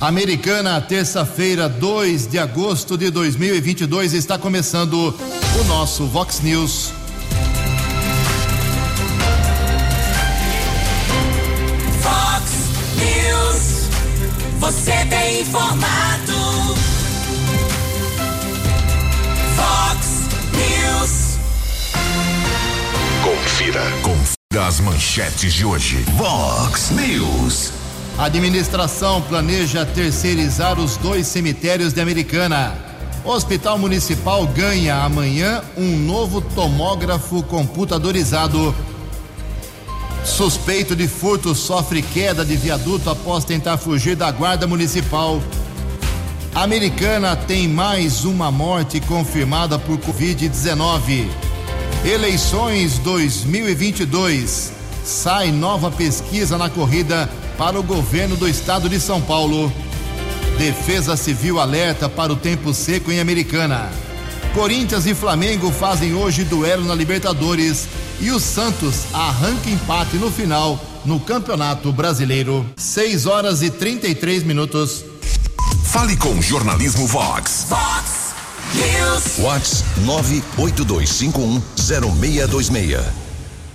Americana, 0.00 0.80
terça-feira, 0.80 1.68
2 1.68 2.28
de 2.28 2.38
agosto 2.38 2.96
de 2.96 3.10
2022, 3.10 4.12
está 4.12 4.38
começando 4.38 5.12
o 5.60 5.64
nosso 5.64 6.06
Vox 6.06 6.38
News. 6.40 6.92
Vox 12.00 12.44
News, 12.94 13.88
você 14.60 15.04
tem 15.06 15.40
informado. 15.40 16.32
Vox 19.56 20.06
News. 20.54 21.38
Confira. 23.24 23.82
Confira 24.02 24.68
as 24.68 24.78
manchetes 24.78 25.52
de 25.52 25.64
hoje. 25.64 25.96
Vox 26.16 26.90
News. 26.90 27.87
A 28.18 28.24
administração 28.24 29.22
planeja 29.22 29.86
terceirizar 29.86 30.80
os 30.80 30.96
dois 30.96 31.24
cemitérios 31.28 31.92
de 31.92 32.00
Americana. 32.00 32.76
O 33.24 33.30
Hospital 33.30 33.78
Municipal 33.78 34.44
ganha 34.44 35.04
amanhã 35.04 35.62
um 35.76 35.96
novo 35.96 36.40
tomógrafo 36.40 37.44
computadorizado. 37.44 38.74
Suspeito 40.24 40.96
de 40.96 41.06
furto 41.06 41.54
sofre 41.54 42.02
queda 42.02 42.44
de 42.44 42.56
viaduto 42.56 43.08
após 43.08 43.44
tentar 43.44 43.76
fugir 43.76 44.16
da 44.16 44.32
guarda 44.32 44.66
municipal. 44.66 45.40
Americana 46.52 47.36
tem 47.36 47.68
mais 47.68 48.24
uma 48.24 48.50
morte 48.50 48.98
confirmada 48.98 49.78
por 49.78 49.96
Covid-19. 49.96 51.28
Eleições 52.04 52.98
2022. 52.98 54.72
Sai 55.04 55.52
nova 55.52 55.88
pesquisa 55.88 56.58
na 56.58 56.68
corrida 56.68 57.30
para 57.58 57.78
o 57.78 57.82
governo 57.82 58.36
do 58.36 58.48
estado 58.48 58.88
de 58.88 59.00
São 59.00 59.20
Paulo. 59.20 59.72
Defesa 60.56 61.16
Civil 61.16 61.58
alerta 61.58 62.08
para 62.08 62.32
o 62.32 62.36
tempo 62.36 62.72
seco 62.72 63.10
em 63.10 63.18
Americana. 63.18 63.90
Corinthians 64.54 65.06
e 65.06 65.14
Flamengo 65.14 65.72
fazem 65.72 66.14
hoje 66.14 66.44
duelo 66.44 66.84
na 66.84 66.94
Libertadores 66.94 67.88
e 68.20 68.30
o 68.30 68.38
Santos 68.38 69.06
arranca 69.12 69.68
empate 69.68 70.16
no 70.16 70.30
final 70.30 70.80
no 71.04 71.18
Campeonato 71.20 71.92
Brasileiro. 71.92 72.64
6 72.76 73.26
horas 73.26 73.62
e 73.62 73.70
33 73.70 74.44
minutos. 74.44 75.04
Fale 75.84 76.16
com 76.16 76.30
o 76.30 76.42
Jornalismo 76.42 77.06
Vox. 77.06 77.66
Vox 77.68 78.34
News. 78.74 79.38
Vox 79.38 79.84
982510626. 80.56 83.27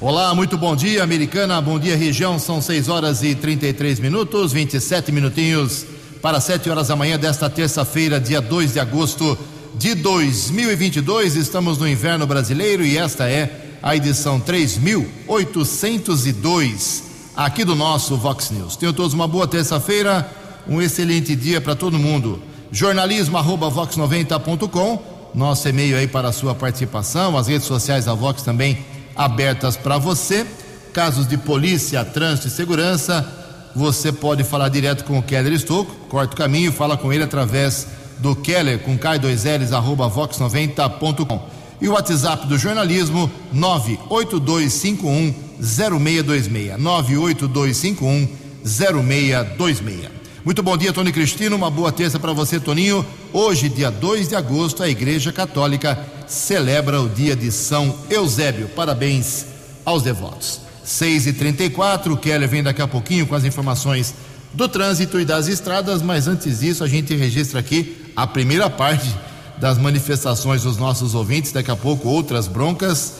Olá, 0.06 0.36
muito 0.36 0.58
bom 0.58 0.76
dia, 0.76 1.02
Americana. 1.02 1.62
Bom 1.62 1.80
dia, 1.80 1.96
região. 1.96 2.38
São 2.38 2.62
6 2.62 2.90
horas 2.90 3.24
e 3.24 3.34
33 3.34 4.02
minutos, 4.02 4.52
27 4.52 5.14
minutinhos 5.14 5.86
para 6.22 6.42
7 6.42 6.70
horas 6.70 6.90
da 6.90 6.96
manhã 6.98 7.18
desta 7.18 7.50
terça-feira, 7.50 8.20
dia 8.20 8.42
2 8.42 8.74
de 8.74 8.82
agosto 8.82 9.38
de 9.76 9.96
2022. 9.96 11.38
Estamos 11.38 11.78
no 11.78 11.88
inverno 11.88 12.28
brasileiro 12.28 12.84
e 12.84 12.98
esta 12.98 13.30
é 13.30 13.78
a 13.82 13.96
edição 13.96 14.42
3802 14.42 17.04
aqui 17.34 17.64
do 17.64 17.74
nosso 17.74 18.18
Vox 18.18 18.52
News. 18.52 18.76
Tenham 18.76 18.92
todos 18.92 19.14
uma 19.14 19.26
boa 19.26 19.48
terça-feira, 19.48 20.30
um 20.68 20.82
excelente 20.82 21.34
dia 21.34 21.62
para 21.62 21.78
todo 21.78 21.98
mundo. 21.98 22.44
Jornalismo 22.74 23.38
arroba 23.38 23.72
vox90.com, 23.72 25.02
nosso 25.34 25.70
e-mail 25.70 25.96
aí 25.96 26.10
para 26.10 26.28
a 26.28 26.34
sua 26.34 26.54
participação, 26.54 27.38
as 27.38 27.48
redes 27.48 27.68
sociais 27.68 28.04
da 28.04 28.14
Vox 28.14 28.44
também 28.44 28.92
abertas 29.16 29.78
para 29.78 29.98
você. 29.98 30.46
Casos 30.94 31.28
de 31.28 31.38
polícia, 31.38 32.06
trânsito 32.06 32.48
e 32.48 32.52
segurança, 32.52 33.28
você 33.76 34.12
pode 34.12 34.44
falar 34.44 34.70
direto 34.70 35.04
com 35.04 35.18
o 35.18 35.24
Keller 35.24 35.52
Estouco, 35.54 35.92
corta 36.08 36.34
o 36.36 36.38
caminho, 36.38 36.72
fala 36.72 36.96
com 36.96 37.12
ele 37.12 37.24
através 37.24 37.88
do 38.20 38.36
Keller 38.36 38.80
com 38.80 38.98
K2Ls 38.98 39.74
arroba 39.74 40.10
vox90.com. 40.10 41.50
E 41.82 41.88
o 41.88 41.94
WhatsApp 41.94 42.48
do 42.48 42.58
jornalismo 42.58 43.30
98251 43.52 45.34
0626. 45.60 46.80
98251 46.80 48.28
0626. 48.64 50.10
Muito 50.46 50.62
bom 50.62 50.78
dia, 50.78 50.94
Tony 50.94 51.12
Cristino. 51.12 51.56
Uma 51.56 51.70
boa 51.70 51.92
terça 51.92 52.20
para 52.20 52.34
você, 52.34 52.60
Toninho. 52.60 53.06
Hoje, 53.32 53.70
dia 53.70 53.90
2 53.90 54.30
de 54.30 54.36
agosto, 54.36 54.84
a 54.84 54.90
Igreja 54.90 55.32
Católica 55.32 55.98
celebra 56.28 57.02
o 57.02 57.10
dia 57.10 57.36
de 57.36 57.52
São 57.52 57.96
Eusébio. 58.10 58.70
Parabéns 58.70 59.46
aos 59.86 60.04
devotos. 60.04 60.62
6 60.84 61.28
e 61.28 61.34
34 61.34 62.14
o 62.14 62.18
Keller 62.18 62.50
vem 62.50 62.62
daqui 62.62 62.82
a 62.82 62.88
pouquinho 62.88 63.26
com 63.26 63.36
as 63.36 63.46
informações 63.46 64.14
do 64.54 64.68
trânsito 64.68 65.20
e 65.20 65.26
das 65.26 65.48
estradas, 65.48 66.02
mas 66.02 66.28
antes 66.28 66.60
disso, 66.60 66.84
a 66.84 66.88
gente 66.88 67.16
registra 67.16 67.60
aqui 67.60 68.12
a 68.16 68.28
primeira 68.28 68.70
parte 68.70 69.10
das 69.58 69.78
manifestações 69.78 70.64
dos 70.64 70.78
nossos 70.78 71.16
ouvintes. 71.16 71.52
Daqui 71.52 71.72
a 71.72 71.76
pouco, 71.76 72.08
outras 72.08 72.48
broncas. 72.48 73.14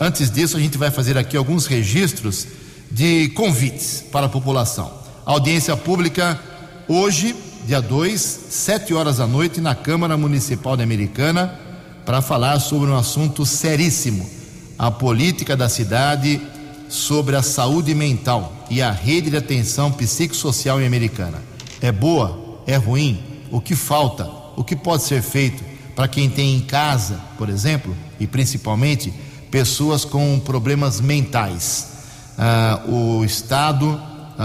Antes 0.00 0.30
disso, 0.30 0.56
a 0.56 0.60
gente 0.60 0.78
vai 0.78 0.90
fazer 0.90 1.16
aqui 1.18 1.36
alguns 1.36 1.66
registros 1.66 2.46
de 2.90 3.28
convites 3.30 4.02
para 4.10 4.26
a 4.26 4.28
população. 4.28 4.90
Audiência 5.24 5.76
pública 5.76 6.40
hoje, 6.88 7.36
dia 7.66 7.80
2, 7.80 8.20
7 8.48 8.94
horas 8.94 9.18
da 9.18 9.26
noite, 9.26 9.60
na 9.60 9.74
Câmara 9.74 10.16
Municipal 10.16 10.76
de 10.76 10.82
Americana, 10.82 11.56
para 12.04 12.22
falar 12.22 12.58
sobre 12.60 12.90
um 12.90 12.96
assunto 12.96 13.44
seríssimo: 13.46 14.28
a 14.78 14.90
política 14.90 15.56
da 15.56 15.68
cidade 15.68 16.40
sobre 16.88 17.36
a 17.36 17.42
saúde 17.42 17.94
mental 17.94 18.66
e 18.68 18.82
a 18.82 18.90
rede 18.90 19.30
de 19.30 19.36
atenção 19.36 19.92
psicossocial 19.92 20.80
em 20.80 20.86
Americana. 20.86 21.38
É 21.80 21.92
boa? 21.92 22.62
É 22.66 22.76
ruim? 22.76 23.22
O 23.50 23.60
que 23.60 23.74
falta? 23.74 24.28
O 24.56 24.64
que 24.64 24.76
pode 24.76 25.02
ser 25.04 25.22
feito 25.22 25.62
para 25.94 26.08
quem 26.08 26.28
tem 26.28 26.56
em 26.56 26.60
casa, 26.60 27.20
por 27.38 27.48
exemplo, 27.48 27.96
e 28.18 28.26
principalmente 28.26 29.12
pessoas 29.50 30.04
com 30.04 30.38
problemas 30.40 31.00
mentais? 31.00 31.88
Ah, 32.36 32.82
o 32.88 33.24
Estado 33.24 34.00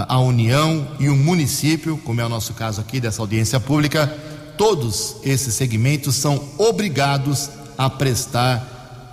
a 0.08 0.18
União 0.18 0.86
e 1.00 1.08
o 1.08 1.16
município, 1.16 1.96
como 2.04 2.20
é 2.20 2.26
o 2.26 2.28
nosso 2.28 2.52
caso 2.52 2.82
aqui 2.82 3.00
dessa 3.00 3.22
audiência 3.22 3.58
pública, 3.58 4.14
todos 4.56 5.16
esses 5.22 5.54
segmentos 5.54 6.14
são 6.16 6.42
obrigados 6.58 7.50
a 7.76 7.90
prestar 7.90 8.58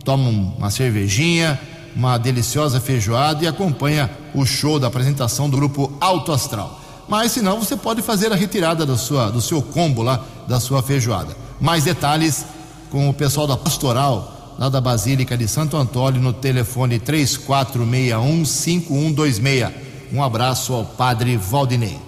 toma 0.05 0.29
uma 0.29 0.71
cervejinha, 0.71 1.59
uma 1.97 2.19
deliciosa 2.19 2.79
feijoada 2.79 3.43
e 3.43 3.49
acompanha 3.49 4.11
o 4.35 4.45
show 4.45 4.79
da 4.79 4.87
apresentação 4.87 5.49
do 5.49 5.57
grupo 5.57 5.91
Alto 5.99 6.31
Astral. 6.31 6.79
Mas 7.09 7.33
se 7.33 7.41
não, 7.41 7.59
você 7.59 7.75
pode 7.75 8.03
fazer 8.03 8.31
a 8.31 8.37
retirada 8.37 8.85
da 8.85 8.99
sua, 8.99 9.31
do 9.31 9.41
seu 9.41 9.63
combo 9.63 10.03
lá, 10.03 10.23
da 10.47 10.61
sua 10.61 10.83
feijoada. 10.83 11.35
Mais 11.59 11.85
detalhes 11.85 12.45
com 12.91 13.09
o 13.09 13.15
pessoal 13.15 13.47
da 13.47 13.57
Pastoral 13.57 14.37
lá 14.59 14.69
da 14.69 14.81
Basílica 14.81 15.37
de 15.37 15.47
Santo 15.47 15.77
Antônio, 15.77 16.21
no 16.21 16.33
telefone 16.33 16.99
3461-5126. 17.01 19.73
Um 20.13 20.23
abraço 20.23 20.73
ao 20.73 20.85
Padre 20.85 21.37
Valdinei. 21.37 21.99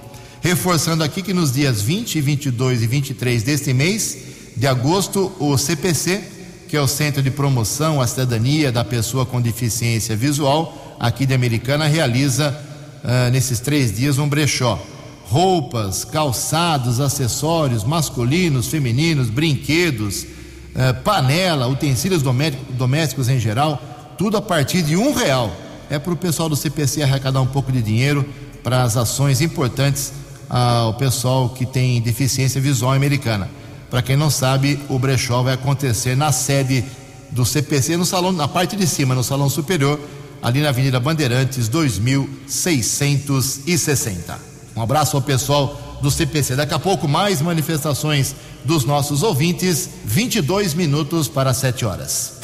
Reforçando 0.40 1.04
aqui 1.04 1.20
que 1.20 1.34
nos 1.34 1.52
dias 1.52 1.82
20, 1.82 2.20
22 2.20 2.82
e 2.82 2.86
23 2.86 3.42
deste 3.42 3.72
mês 3.72 4.16
de 4.56 4.66
agosto, 4.66 5.32
o 5.38 5.56
CPC, 5.58 6.37
que 6.68 6.76
é 6.76 6.80
o 6.80 6.86
Centro 6.86 7.22
de 7.22 7.30
Promoção 7.30 7.98
à 7.98 8.06
Cidadania 8.06 8.70
da 8.70 8.84
Pessoa 8.84 9.24
com 9.24 9.40
Deficiência 9.40 10.14
Visual, 10.14 10.96
aqui 11.00 11.24
de 11.24 11.32
Americana, 11.32 11.86
realiza 11.86 12.54
uh, 13.02 13.30
nesses 13.30 13.58
três 13.58 13.96
dias 13.96 14.18
um 14.18 14.28
brechó. 14.28 14.78
Roupas, 15.24 16.04
calçados, 16.04 17.00
acessórios 17.00 17.84
masculinos, 17.84 18.68
femininos, 18.68 19.30
brinquedos, 19.30 20.24
uh, 20.24 21.02
panela, 21.02 21.66
utensílios 21.66 22.22
domésticos 22.22 23.30
em 23.30 23.40
geral, 23.40 23.80
tudo 24.18 24.36
a 24.36 24.42
partir 24.42 24.82
de 24.82 24.94
um 24.94 25.14
real. 25.14 25.50
É 25.88 25.98
para 25.98 26.12
o 26.12 26.16
pessoal 26.16 26.50
do 26.50 26.56
CPC 26.56 27.02
arrecadar 27.02 27.40
um 27.40 27.46
pouco 27.46 27.72
de 27.72 27.80
dinheiro 27.80 28.28
para 28.62 28.82
as 28.82 28.94
ações 28.94 29.40
importantes 29.40 30.12
ao 30.50 30.92
pessoal 30.94 31.48
que 31.48 31.64
tem 31.64 31.98
deficiência 32.02 32.60
visual 32.60 32.92
americana. 32.92 33.48
Para 33.90 34.02
quem 34.02 34.16
não 34.16 34.30
sabe, 34.30 34.78
o 34.88 34.98
brechó 34.98 35.42
vai 35.42 35.54
acontecer 35.54 36.16
na 36.16 36.30
sede 36.30 36.84
do 37.30 37.44
CPC, 37.44 37.96
no 37.96 38.04
salão, 38.04 38.30
na 38.32 38.48
parte 38.48 38.76
de 38.76 38.86
cima, 38.86 39.14
no 39.14 39.24
salão 39.24 39.48
superior, 39.48 39.98
ali 40.42 40.60
na 40.60 40.68
Avenida 40.68 41.00
Bandeirantes, 41.00 41.68
2660. 41.68 44.38
Um 44.76 44.82
abraço 44.82 45.16
ao 45.16 45.22
pessoal 45.22 45.98
do 46.02 46.10
CPC. 46.10 46.56
Daqui 46.56 46.74
a 46.74 46.78
pouco, 46.78 47.08
mais 47.08 47.40
manifestações 47.40 48.34
dos 48.64 48.84
nossos 48.84 49.22
ouvintes, 49.22 49.88
22 50.04 50.74
minutos 50.74 51.28
para 51.28 51.54
7 51.54 51.84
horas. 51.84 52.34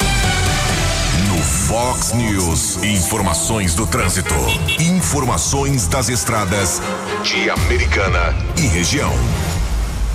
No 1.29 1.37
Fox 1.41 2.13
News, 2.13 2.77
informações 2.83 3.75
do 3.75 3.87
trânsito. 3.87 4.33
Informações 4.79 5.87
das 5.87 6.09
estradas 6.09 6.81
de 7.23 7.49
Americana 7.49 8.35
e 8.57 8.67
região. 8.67 9.13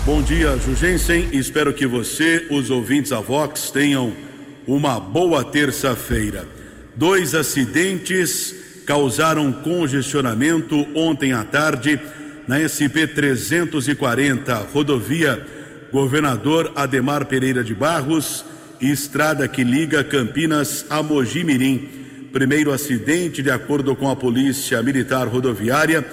Bom 0.06 0.22
dia, 0.22 0.56
Jugensen. 0.56 1.28
Espero 1.32 1.74
que 1.74 1.86
você, 1.86 2.46
os 2.50 2.70
ouvintes 2.70 3.10
da 3.10 3.20
Vox, 3.20 3.70
tenham 3.70 4.12
uma 4.66 4.98
boa 4.98 5.44
terça-feira. 5.44 6.48
Dois 6.96 7.34
acidentes 7.34 8.54
causaram 8.86 9.52
congestionamento 9.52 10.86
ontem 10.94 11.32
à 11.32 11.44
tarde 11.44 12.00
na 12.48 12.66
SP 12.66 13.06
340, 13.06 14.54
rodovia 14.72 15.46
Governador 15.92 16.72
Ademar 16.74 17.26
Pereira 17.26 17.62
de 17.62 17.74
Barros 17.74 18.44
estrada 18.80 19.46
que 19.46 19.62
liga 19.62 20.02
Campinas 20.02 20.86
a 20.88 21.02
Mogi 21.02 21.44
Mirim. 21.44 21.88
Primeiro 22.32 22.72
acidente, 22.72 23.42
de 23.42 23.50
acordo 23.50 23.94
com 23.94 24.08
a 24.08 24.16
Polícia 24.16 24.82
Militar 24.82 25.28
Rodoviária, 25.28 26.04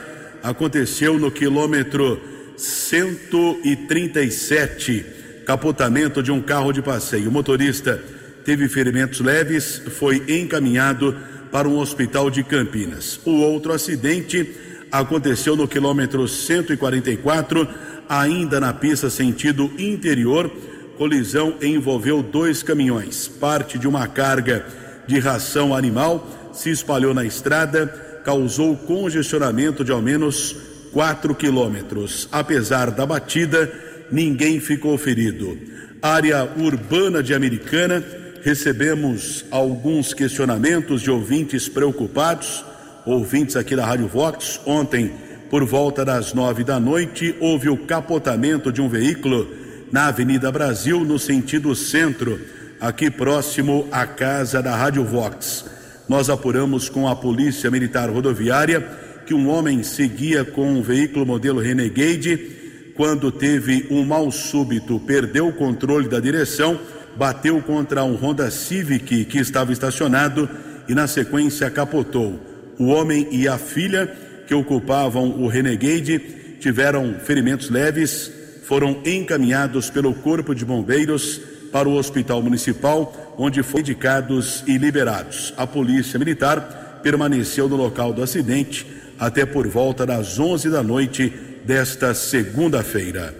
aconteceu 0.43 1.17
no 1.17 1.31
quilômetro 1.31 2.36
137, 2.57 5.05
capotamento 5.45 6.23
de 6.23 6.31
um 6.31 6.41
carro 6.41 6.73
de 6.73 6.81
passeio. 6.81 7.29
O 7.29 7.31
motorista 7.31 8.01
teve 8.43 8.67
ferimentos 8.67 9.19
leves, 9.19 9.81
foi 9.99 10.23
encaminhado 10.27 11.15
para 11.51 11.67
um 11.67 11.77
hospital 11.77 12.29
de 12.29 12.43
Campinas. 12.43 13.19
O 13.23 13.39
outro 13.41 13.71
acidente 13.71 14.55
aconteceu 14.91 15.55
no 15.55 15.67
quilômetro 15.67 16.27
144, 16.27 17.67
ainda 18.09 18.59
na 18.59 18.73
pista 18.73 19.09
sentido 19.09 19.71
interior 19.77 20.51
colisão 20.97 21.55
envolveu 21.61 22.23
dois 22.23 22.63
caminhões. 22.63 23.27
Parte 23.27 23.77
de 23.77 23.87
uma 23.87 24.07
carga 24.07 24.65
de 25.05 25.19
ração 25.19 25.75
animal 25.75 26.27
se 26.51 26.71
espalhou 26.71 27.13
na 27.13 27.23
estrada, 27.23 27.85
causou 28.25 28.75
congestionamento 28.75 29.83
de 29.83 29.91
ao 29.91 30.01
menos 30.01 30.55
4 30.91 31.33
quilômetros. 31.35 32.27
Apesar 32.31 32.91
da 32.91 33.05
batida, 33.05 33.71
ninguém 34.11 34.59
ficou 34.59 34.97
ferido. 34.97 35.57
Área 36.01 36.47
urbana 36.57 37.23
de 37.23 37.33
Americana, 37.33 38.03
recebemos 38.43 39.45
alguns 39.51 40.13
questionamentos 40.13 41.01
de 41.01 41.11
ouvintes 41.11 41.67
preocupados, 41.67 42.63
ouvintes 43.05 43.55
aqui 43.55 43.75
da 43.75 43.85
Rádio 43.85 44.07
Vox. 44.07 44.59
Ontem, 44.65 45.11
por 45.49 45.65
volta 45.65 46.05
das 46.05 46.33
nove 46.33 46.63
da 46.63 46.79
noite, 46.79 47.35
houve 47.39 47.69
o 47.69 47.77
capotamento 47.77 48.71
de 48.71 48.81
um 48.81 48.89
veículo 48.89 49.49
na 49.91 50.07
Avenida 50.07 50.51
Brasil, 50.51 51.03
no 51.03 51.17
sentido 51.17 51.73
centro, 51.75 52.39
aqui 52.79 53.09
próximo 53.09 53.87
à 53.91 54.05
casa 54.05 54.61
da 54.61 54.75
Rádio 54.75 55.03
Vox. 55.03 55.65
Nós 56.07 56.29
apuramos 56.29 56.89
com 56.89 57.07
a 57.07 57.15
Polícia 57.15 57.71
Militar 57.71 58.09
Rodoviária 58.09 59.06
que 59.27 59.33
um 59.33 59.49
homem 59.49 59.83
seguia 59.83 60.45
com 60.45 60.65
um 60.71 60.81
veículo 60.81 61.25
modelo 61.25 61.59
Renegade. 61.59 62.93
Quando 62.95 63.29
teve 63.29 63.85
um 63.91 64.05
mal 64.05 64.31
súbito, 64.31 65.01
perdeu 65.01 65.49
o 65.49 65.53
controle 65.53 66.07
da 66.07 66.17
direção, 66.17 66.79
bateu 67.17 67.61
contra 67.61 68.05
um 68.05 68.15
Honda 68.15 68.49
Civic 68.49 69.25
que 69.25 69.37
estava 69.37 69.73
estacionado 69.73 70.49
e, 70.87 70.95
na 70.95 71.07
sequência, 71.07 71.69
capotou. 71.69 72.39
O 72.79 72.85
homem 72.85 73.27
e 73.29 73.49
a 73.49 73.57
filha, 73.57 74.07
que 74.47 74.55
ocupavam 74.55 75.29
o 75.41 75.47
Renegade, 75.47 76.19
tiveram 76.61 77.15
ferimentos 77.19 77.69
leves, 77.69 78.31
foram 78.63 79.01
encaminhados 79.05 79.89
pelo 79.89 80.13
Corpo 80.13 80.55
de 80.55 80.63
Bombeiros 80.63 81.41
para 81.69 81.89
o 81.89 81.95
Hospital 81.95 82.41
Municipal, 82.41 83.35
onde 83.37 83.61
foram 83.61 83.81
indicados 83.81 84.63
e 84.65 84.77
liberados. 84.77 85.53
A 85.57 85.67
Polícia 85.67 86.17
Militar 86.17 87.01
permaneceu 87.03 87.67
no 87.67 87.75
local 87.75 88.13
do 88.13 88.23
acidente 88.23 88.87
até 89.19 89.45
por 89.45 89.67
volta 89.67 90.05
das 90.05 90.39
11 90.39 90.69
da 90.69 90.83
noite 90.83 91.33
desta 91.65 92.13
segunda-feira. 92.13 93.35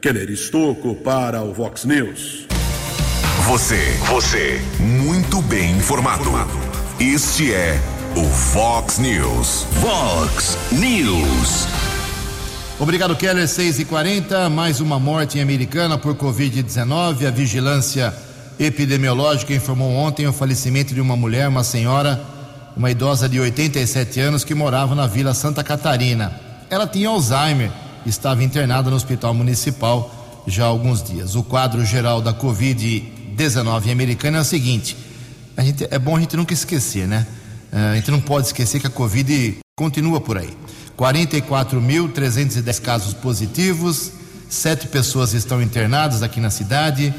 Keller 0.00 0.30
Estocco 0.30 0.94
para 0.94 1.42
o 1.42 1.52
Vox 1.52 1.84
News. 1.84 2.46
Você, 3.46 3.80
você, 4.08 4.60
muito 4.78 5.40
bem 5.42 5.72
informado. 5.72 6.30
Este 7.00 7.52
é 7.52 7.80
o 8.16 8.22
Vox 8.22 8.98
News. 8.98 9.66
Vox 9.80 10.58
News. 10.72 11.66
Obrigado, 12.78 13.16
Keller. 13.16 13.48
6 13.48 13.80
e 13.80 13.84
40 13.84 14.48
mais 14.50 14.80
uma 14.80 14.98
morte 15.00 15.38
em 15.38 15.42
Americana 15.42 15.98
por 15.98 16.14
Covid-19. 16.14 17.26
A 17.26 17.30
vigilância 17.30 18.14
epidemiológica 18.58 19.52
informou 19.54 19.92
ontem 19.92 20.26
o 20.26 20.32
falecimento 20.32 20.94
de 20.94 21.00
uma 21.00 21.16
mulher, 21.16 21.48
uma 21.48 21.64
senhora, 21.64 22.20
uma 22.78 22.90
idosa 22.92 23.28
de 23.28 23.40
87 23.40 24.20
anos 24.20 24.44
que 24.44 24.54
morava 24.54 24.94
na 24.94 25.08
Vila 25.08 25.34
Santa 25.34 25.64
Catarina. 25.64 26.40
Ela 26.70 26.86
tinha 26.86 27.08
Alzheimer, 27.08 27.72
estava 28.06 28.44
internada 28.44 28.88
no 28.88 28.94
Hospital 28.94 29.34
Municipal 29.34 30.44
já 30.46 30.62
há 30.64 30.68
alguns 30.68 31.02
dias. 31.02 31.34
O 31.34 31.42
quadro 31.42 31.84
geral 31.84 32.22
da 32.22 32.32
Covid-19 32.32 33.86
em 33.86 33.90
Americana 33.90 34.38
é 34.38 34.40
o 34.40 34.44
seguinte: 34.44 34.96
gente, 35.58 35.88
é 35.90 35.98
bom 35.98 36.16
a 36.16 36.20
gente 36.20 36.36
nunca 36.36 36.54
esquecer, 36.54 37.08
né? 37.08 37.26
A 37.72 37.96
gente 37.96 38.12
não 38.12 38.20
pode 38.20 38.46
esquecer 38.46 38.78
que 38.80 38.86
a 38.86 38.90
Covid 38.90 39.58
continua 39.76 40.20
por 40.20 40.38
aí. 40.38 40.56
44.310 40.96 42.80
casos 42.80 43.12
positivos, 43.12 44.12
sete 44.48 44.86
pessoas 44.86 45.34
estão 45.34 45.60
internadas 45.60 46.22
aqui 46.22 46.40
na 46.40 46.48
cidade. 46.48 47.12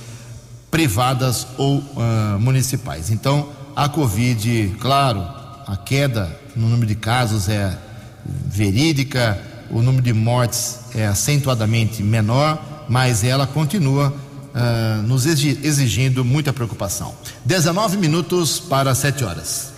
privadas 0.76 1.48
ou 1.58 1.78
uh, 1.78 2.38
municipais. 2.38 3.10
Então, 3.10 3.48
a 3.74 3.88
Covid, 3.88 4.76
claro, 4.78 5.26
a 5.66 5.78
queda 5.78 6.30
no 6.54 6.68
número 6.68 6.86
de 6.86 6.96
casos 6.96 7.48
é 7.48 7.78
verídica, 8.26 9.42
o 9.70 9.82
número 9.82 10.04
de 10.04 10.12
mortes 10.12 10.80
é 10.94 11.08
acentuadamente 11.08 12.04
menor, 12.04 12.62
mas 12.90 13.24
ela 13.24 13.48
continua 13.48 14.10
uh, 14.10 15.02
nos 15.04 15.26
exigindo 15.26 16.26
muita 16.26 16.52
preocupação. 16.52 17.16
19 17.46 17.96
minutos 17.96 18.60
para 18.60 18.94
7 18.94 19.24
horas. 19.24 19.72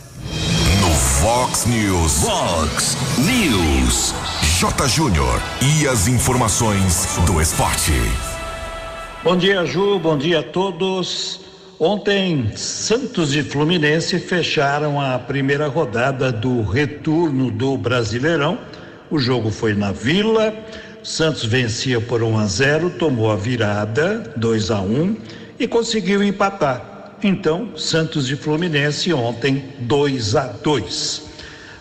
No 0.82 0.89
Fox 0.96 1.68
News. 1.68 2.13
Fox 2.24 2.98
News. 3.20 4.16
J. 4.60 4.88
Júnior 4.88 5.39
e 5.62 5.88
as 5.88 6.08
informações 6.08 7.20
do 7.27 7.39
esporte. 7.39 7.94
Bom 9.24 9.36
dia, 9.36 9.65
Ju. 9.65 9.97
Bom 9.97 10.15
dia 10.15 10.39
a 10.39 10.43
todos. 10.43 11.41
Ontem, 11.79 12.51
Santos 12.55 13.36
e 13.36 13.41
Fluminense 13.41 14.19
fecharam 14.19 15.01
a 15.01 15.17
primeira 15.17 15.67
rodada 15.67 16.31
do 16.31 16.62
retorno 16.62 17.50
do 17.50 17.75
Brasileirão. 17.77 18.59
O 19.09 19.17
jogo 19.17 19.50
foi 19.50 19.74
na 19.74 19.91
Vila. 19.91 20.53
Santos 21.03 21.43
vencia 21.45 22.00
por 22.00 22.21
1 22.21 22.38
a 22.38 22.45
0, 22.45 22.89
tomou 22.91 23.31
a 23.31 23.36
virada 23.36 24.31
2 24.36 24.69
a 24.69 24.81
1 24.81 25.17
e 25.59 25.67
conseguiu 25.67 26.24
empatar. 26.24 27.15
Então, 27.24 27.75
Santos 27.75 28.29
e 28.29 28.36
Fluminense 28.36 29.12
ontem 29.12 29.63
2 29.79 30.36
a 30.36 30.47
2. 30.47 31.24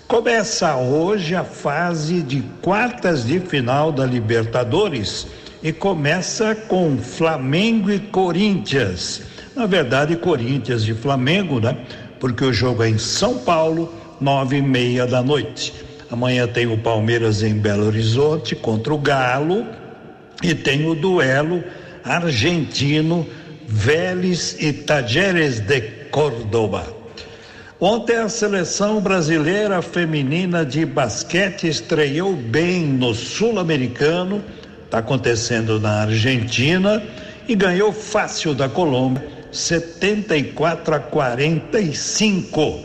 Começa 0.08 0.74
hoje 0.76 1.34
a 1.34 1.44
fase 1.44 2.22
de 2.22 2.42
quartas 2.62 3.26
de 3.26 3.40
final 3.40 3.92
da 3.92 4.06
Libertadores 4.06 5.26
e 5.66 5.72
começa 5.72 6.54
com 6.54 6.96
Flamengo 6.96 7.90
e 7.90 7.98
Corinthians. 7.98 9.22
Na 9.52 9.66
verdade, 9.66 10.14
Corinthians 10.14 10.86
e 10.86 10.94
Flamengo, 10.94 11.58
né? 11.58 11.76
Porque 12.20 12.44
o 12.44 12.52
jogo 12.52 12.84
é 12.84 12.88
em 12.88 12.98
São 12.98 13.38
Paulo, 13.38 13.92
nove 14.20 14.58
e 14.58 14.62
meia 14.62 15.08
da 15.08 15.24
noite. 15.24 15.74
Amanhã 16.08 16.46
tem 16.46 16.68
o 16.68 16.78
Palmeiras 16.78 17.42
em 17.42 17.54
Belo 17.54 17.84
Horizonte 17.84 18.54
contra 18.54 18.94
o 18.94 18.98
Galo 18.98 19.66
e 20.40 20.54
tem 20.54 20.88
o 20.88 20.94
duelo 20.94 21.64
argentino 22.04 23.26
Vélez 23.66 24.56
e 24.60 24.72
Tajeres 24.72 25.58
de 25.58 25.80
Córdoba. 26.12 26.94
Ontem 27.80 28.18
a 28.18 28.28
seleção 28.28 29.00
brasileira 29.00 29.82
feminina 29.82 30.64
de 30.64 30.86
basquete 30.86 31.66
estreou 31.66 32.36
bem 32.36 32.86
no 32.86 33.12
Sul-Americano 33.12 34.44
está 34.86 34.98
acontecendo 34.98 35.78
na 35.78 36.02
Argentina 36.02 37.02
e 37.46 37.54
ganhou 37.54 37.92
fácil 37.92 38.54
da 38.54 38.68
Colômbia, 38.68 39.28
74 39.52 40.94
a 40.94 41.00
45. 41.00 42.84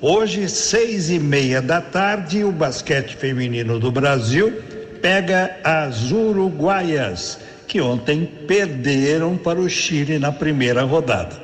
Hoje, 0.00 0.48
seis 0.48 1.10
e 1.10 1.18
meia 1.18 1.62
da 1.62 1.80
tarde, 1.80 2.42
o 2.42 2.50
basquete 2.50 3.16
feminino 3.16 3.78
do 3.78 3.92
Brasil 3.92 4.52
pega 5.00 5.58
as 5.62 6.10
uruguaias, 6.10 7.38
que 7.68 7.80
ontem 7.80 8.24
perderam 8.46 9.36
para 9.36 9.60
o 9.60 9.68
Chile 9.68 10.18
na 10.18 10.32
primeira 10.32 10.82
rodada. 10.82 11.40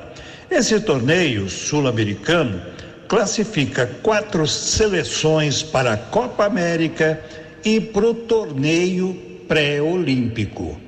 Esse 0.49 0.79
torneio 0.79 1.49
sul-americano 1.49 2.61
classifica 3.07 3.89
quatro 4.01 4.47
seleções 4.47 5.61
para 5.61 5.93
a 5.93 5.97
Copa 5.97 6.45
América 6.45 7.19
e 7.63 7.79
para 7.79 8.07
o 8.07 8.13
torneio 8.13 9.28
pré-olímpico. 9.49 10.79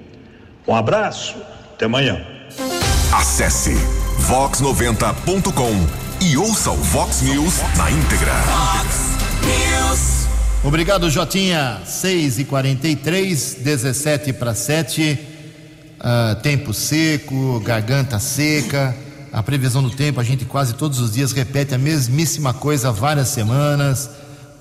Um 0.67 0.75
abraço, 0.75 1.35
até 1.73 1.85
amanhã. 1.85 2.23
Acesse 3.11 3.73
vox90.com 4.29 6.23
e 6.23 6.37
ouça 6.37 6.69
o 6.69 6.77
Vox 6.77 7.23
News 7.23 7.55
na 7.75 7.89
íntegra. 7.89 8.33
Vox 8.33 9.17
News. 9.41 10.27
Obrigado, 10.63 11.09
Jotinha. 11.09 11.81
6 11.83 12.39
e 12.39 12.45
43 12.45 13.55
17 13.55 14.31
para 14.33 14.53
7. 14.53 15.19
Uh, 15.99 16.35
tempo 16.41 16.71
seco, 16.73 17.59
garganta 17.61 18.19
seca. 18.19 18.95
A 19.33 19.41
previsão 19.41 19.81
do 19.81 19.89
tempo, 19.89 20.19
a 20.19 20.23
gente 20.23 20.45
quase 20.45 20.75
todos 20.75 20.99
os 20.99 21.13
dias 21.13 21.31
repete 21.31 21.73
a 21.73 21.77
mesmíssima 21.79 22.53
coisa 22.53 22.89
há 22.89 22.91
várias 22.91 23.29
semanas. 23.29 24.09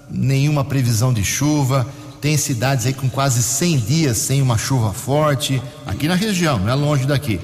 Nenhuma 0.09 0.65
previsão 0.65 1.13
de 1.13 1.23
chuva. 1.23 1.87
Tem 2.21 2.37
cidades 2.37 2.85
aí 2.87 2.93
com 2.93 3.09
quase 3.09 3.43
100 3.43 3.79
dias 3.79 4.19
sem 4.19 4.43
uma 4.43 4.59
chuva 4.59 4.93
forte, 4.93 5.61
aqui 5.87 6.07
na 6.07 6.15
região, 6.15 6.59
não 6.59 6.69
é 6.69 6.75
longe 6.75 7.07
daqui. 7.07 7.41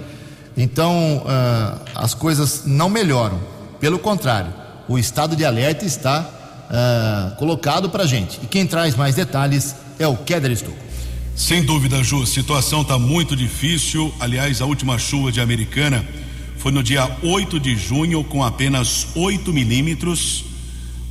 Então, 0.54 1.18
uh, 1.18 1.80
as 1.95 2.12
coisas 2.12 2.62
não 2.66 2.88
melhoram, 2.90 3.40
pelo 3.80 3.99
contrário, 3.99 4.52
o 4.87 4.99
estado 4.99 5.35
de 5.35 5.45
alerta 5.45 5.85
está 5.87 6.28
uh, 6.71 7.37
colocado 7.37 7.88
para 7.88 8.06
gente. 8.06 8.38
E 8.42 8.47
quem 8.47 8.66
traz 8.66 8.95
mais 8.95 9.14
detalhes 9.14 9.75
é 9.99 10.06
o 10.06 10.16
Keder 10.16 10.50
Estouco. 10.50 10.78
Sem 11.35 11.62
dúvida, 11.62 12.02
Ju, 12.02 12.23
a 12.23 12.26
situação 12.26 12.83
está 12.83 12.99
muito 12.99 13.35
difícil. 13.35 14.14
Aliás, 14.21 14.61
a 14.61 14.66
última 14.66 14.99
chuva 14.99 15.33
de 15.33 15.40
Americana 15.40 16.06
foi 16.59 16.73
no 16.73 16.83
dia 16.83 17.11
8 17.23 17.61
de 17.61 17.76
junho, 17.76 18.25
com 18.25 18.42
apenas 18.42 19.09
8 19.14 19.52
milímetros. 19.52 20.45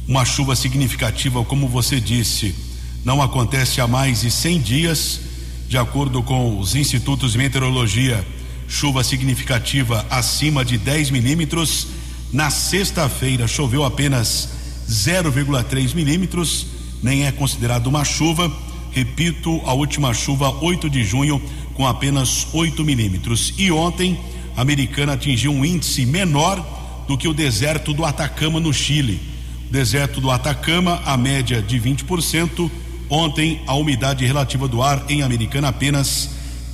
Uma 0.07 0.25
chuva 0.25 0.55
significativa, 0.55 1.43
como 1.43 1.67
você 1.67 1.99
disse 1.99 2.64
não 3.05 3.21
acontece 3.21 3.79
há 3.79 3.85
mais 3.85 4.21
de 4.21 4.31
100 4.31 4.61
dias, 4.61 5.21
de 5.69 5.77
acordo 5.77 6.23
com 6.23 6.59
os 6.59 6.73
institutos 6.73 7.33
de 7.33 7.37
meteorologia. 7.37 8.25
Chuva 8.67 9.03
significativa 9.03 10.03
acima 10.09 10.65
de 10.65 10.79
10 10.79 11.11
milímetros. 11.11 11.87
Na 12.33 12.49
sexta-feira 12.49 13.47
choveu 13.47 13.85
apenas 13.85 14.49
0,3 14.89 15.93
milímetros, 15.93 16.65
nem 17.03 17.27
é 17.27 17.31
considerado 17.31 17.85
uma 17.85 18.03
chuva. 18.03 18.51
Repito, 18.91 19.61
a 19.65 19.73
última 19.73 20.11
chuva, 20.11 20.49
8 20.49 20.89
de 20.89 21.03
junho, 21.03 21.39
com 21.75 21.85
apenas 21.85 22.47
8 22.53 22.83
milímetros. 22.83 23.53
E 23.55 23.71
ontem, 23.71 24.19
a 24.57 24.61
americana 24.61 25.13
atingiu 25.13 25.51
um 25.51 25.63
índice 25.63 26.07
menor 26.07 27.05
do 27.07 27.15
que 27.15 27.27
o 27.27 27.35
deserto 27.35 27.93
do 27.93 28.03
Atacama, 28.03 28.59
no 28.59 28.73
Chile. 28.73 29.21
Deserto 29.69 30.19
do 30.19 30.31
Atacama, 30.31 31.03
a 31.05 31.15
média 31.15 31.61
de 31.61 31.79
20%, 31.79 32.71
Ontem, 33.09 33.61
a 33.67 33.75
umidade 33.75 34.25
relativa 34.25 34.67
do 34.67 34.81
ar 34.81 35.05
em 35.09 35.21
Americana 35.21 35.67
apenas 35.67 36.29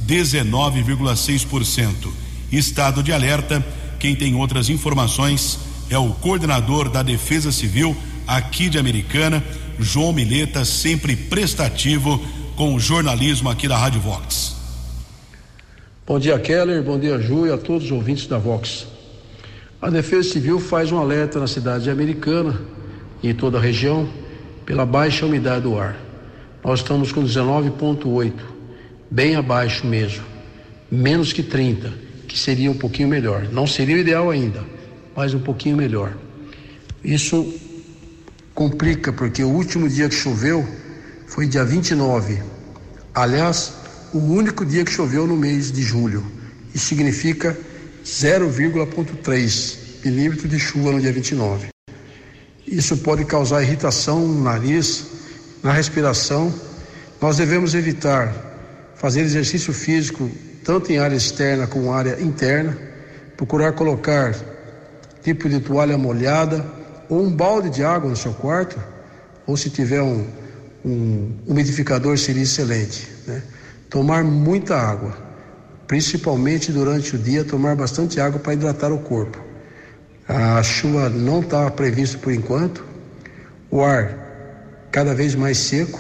19,6%. 0.08 2.10
Estado 2.52 3.04
de 3.04 3.12
alerta. 3.12 3.64
Quem 4.00 4.16
tem 4.16 4.36
outras 4.36 4.70
informações 4.70 5.60
é 5.90 5.98
o 5.98 6.10
coordenador 6.10 6.90
da 6.90 7.04
Defesa 7.04 7.52
Civil 7.52 7.96
aqui 8.26 8.70
de 8.70 8.78
Americana, 8.78 9.44
João 9.80 10.14
Mileta, 10.14 10.64
sempre 10.64 11.16
prestativo 11.16 12.20
com 12.56 12.76
o 12.76 12.80
jornalismo 12.80 13.50
aqui 13.50 13.68
da 13.68 13.78
Rádio 13.78 14.00
Vox. 14.00 14.56
Bom 16.06 16.20
dia, 16.20 16.38
Keller. 16.40 16.82
Bom 16.82 17.00
dia, 17.00 17.20
Ju, 17.20 17.46
e 17.46 17.52
a 17.52 17.58
todos 17.58 17.86
os 17.86 17.92
ouvintes 17.92 18.28
da 18.28 18.38
Vox. 18.38 18.88
A 19.82 19.90
Defesa 19.90 20.30
Civil 20.30 20.60
faz 20.60 20.92
um 20.92 20.98
alerta 20.98 21.40
na 21.40 21.48
cidade 21.48 21.86
de 21.86 21.90
Americana 21.90 22.60
e 23.22 23.30
em 23.30 23.34
toda 23.34 23.58
a 23.58 23.62
região 23.62 24.08
pela 24.66 24.86
baixa 24.86 25.26
umidade 25.26 25.64
do 25.64 25.78
ar. 25.78 26.11
Nós 26.64 26.82
estamos 26.82 27.12
com 27.12 27.24
19,8, 27.24 28.34
bem 29.10 29.36
abaixo 29.36 29.86
mesmo, 29.88 30.24
menos 30.92 31.34
que 31.34 31.42
30, 31.42 31.92
que 32.28 32.38
seria 32.38 32.70
um 32.70 32.78
pouquinho 32.78 33.10
melhor. 33.10 33.48
Não 33.52 33.66
seria 33.66 33.96
o 33.96 34.00
ideal 34.00 34.30
ainda, 34.30 34.64
mas 35.16 35.34
um 35.34 35.40
pouquinho 35.40 35.76
melhor. 35.76 36.16
Isso 37.04 37.52
complica 38.54 39.12
porque 39.12 39.44
o 39.44 39.50
último 39.50 39.90
dia 39.90 40.08
que 40.08 40.16
choveu 40.16 40.68
foi 41.26 41.48
dia 41.48 41.66
29. 41.66 42.44
Aliás, 43.14 43.74
o 44.14 44.20
único 44.20 44.64
dia 44.64 44.84
que 44.84 44.92
choveu 44.92 45.26
no 45.26 45.36
mês 45.36 45.72
de 45.72 45.82
julho. 45.82 46.24
Isso 46.76 46.86
significa 46.86 47.58
0,3 48.06 49.78
milímetros 50.06 50.50
de 50.50 50.60
chuva 50.60 50.92
no 50.92 51.02
dia 51.02 51.12
29. 51.12 51.70
Isso 52.68 52.98
pode 52.98 53.26
causar 53.26 53.64
irritação 53.64 54.28
no 54.28 54.44
nariz, 54.44 55.11
na 55.64 55.72
respiração, 55.72 56.54
nós 57.22 57.38
devemos 57.38 57.76
evitar 57.76 58.34
fazer 58.96 59.22
exercício 59.22 59.74
físico 59.74 60.30
tanto 60.64 60.92
em 60.92 60.98
área 60.98 61.16
externa 61.16 61.68
como 61.68 61.92
área 61.92 62.20
interna, 62.22 62.78
procurar 63.36 63.74
colocar 63.74 64.36
tipo 65.24 65.50
de 65.50 65.60
toalha 65.60 65.98
molhada 65.98 66.66
ou 67.10 67.22
um 67.22 67.32
balde 67.32 67.70
de 67.70 67.84
água 67.84 68.10
no 68.10 68.16
seu 68.16 68.34
quarto, 68.34 68.80
ou 69.46 69.58
se 69.58 69.70
tiver 69.70 70.02
um, 70.02 70.26
um 70.86 71.32
umidificador 71.46 72.18
seria 72.18 72.44
excelente. 72.44 73.08
Né? 73.28 73.42
Tomar 73.90 74.24
muita 74.24 74.76
água, 74.78 75.18
principalmente 75.88 76.72
durante 76.72 77.16
o 77.16 77.20
dia, 77.20 77.44
tomar 77.44 77.76
bastante 77.76 78.20
água 78.20 78.40
para 78.40 78.54
hidratar 78.54 78.92
o 78.92 79.00
corpo. 79.00 79.38
A 80.28 80.64
chuva 80.64 81.10
não 81.10 81.42
está 81.42 81.70
prevista 81.70 82.18
por 82.18 82.32
enquanto, 82.32 82.86
o 83.70 83.84
ar 83.84 84.21
cada 84.92 85.16
vez 85.16 85.34
mais 85.36 85.58
seco. 85.58 86.00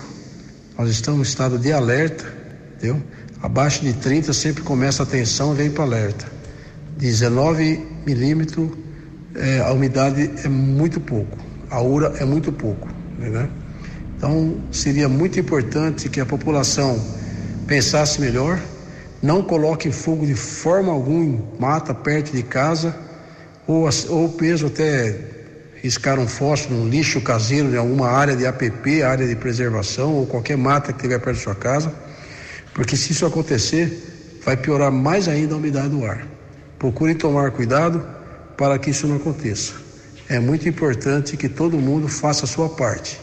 Nós 0.78 0.90
estamos 0.90 1.20
em 1.20 1.30
estado 1.30 1.58
de 1.58 1.72
alerta, 1.72 2.26
entendeu? 2.76 3.02
Abaixo 3.42 3.82
de 3.82 3.94
30 3.94 4.34
sempre 4.34 4.64
começa 4.64 5.04
a 5.04 5.06
tensão, 5.06 5.54
vem 5.54 5.72
para 5.72 5.84
alerta. 5.84 6.26
19 6.98 7.88
milímetros, 8.06 8.70
é, 9.36 9.60
a 9.60 9.72
umidade 9.72 10.30
é 10.44 10.48
muito 10.48 11.00
pouco, 11.00 11.38
a 11.70 11.82
URA 11.82 12.14
é 12.20 12.26
muito 12.26 12.52
pouco, 12.52 12.88
né? 13.18 13.50
Então 14.18 14.58
seria 14.72 15.10
muito 15.10 15.40
importante 15.40 16.10
que 16.10 16.20
a 16.20 16.26
população 16.26 17.04
pensasse 17.66 18.22
melhor, 18.22 18.60
não 19.22 19.42
coloque 19.42 19.92
fogo 19.92 20.26
de 20.26 20.36
forma 20.36 20.92
alguma 20.92 21.24
em 21.24 21.42
mata 21.60 21.94
perto 21.94 22.32
de 22.32 22.44
casa, 22.44 22.96
ou, 23.66 23.90
ou 24.10 24.38
mesmo 24.40 24.68
até 24.68 25.41
riscar 25.82 26.20
um 26.20 26.28
fósforo 26.28 26.76
no 26.76 26.88
lixo 26.88 27.20
caseiro 27.22 27.74
em 27.74 27.78
alguma 27.78 28.10
área 28.10 28.36
de 28.36 28.46
APP, 28.46 29.02
área 29.04 29.28
de 29.28 29.36
preservação 29.36 30.14
ou 30.14 30.28
qualquer 30.28 30.58
mata 30.58 30.94
que 30.94 31.00
tiver 31.00 31.20
perto 31.20 31.38
da 31.38 31.44
sua 31.44 31.56
casa, 31.56 31.94
porque 32.74 32.96
se 32.96 33.12
isso 33.12 33.26
acontecer, 33.26 34.40
vai 34.46 34.56
piorar 34.56 34.92
mais 34.92 35.28
ainda 35.28 35.56
a 35.56 35.58
umidade 35.58 35.90
do 35.90 36.06
ar. 36.06 36.26
Procurem 36.78 37.16
tomar 37.16 37.52
cuidado 37.52 38.06
para 38.58 38.78
que 38.78 38.92
isso 38.92 39.08
não 39.08 39.16
aconteça. 39.16 39.74
É 40.30 40.40
muito 40.40 40.70
importante 40.70 41.36
que 41.36 41.50
todo 41.50 41.78
mundo 41.78 42.08
faça 42.08 42.46
a 42.46 42.48
sua 42.48 42.70
parte. 42.70 43.20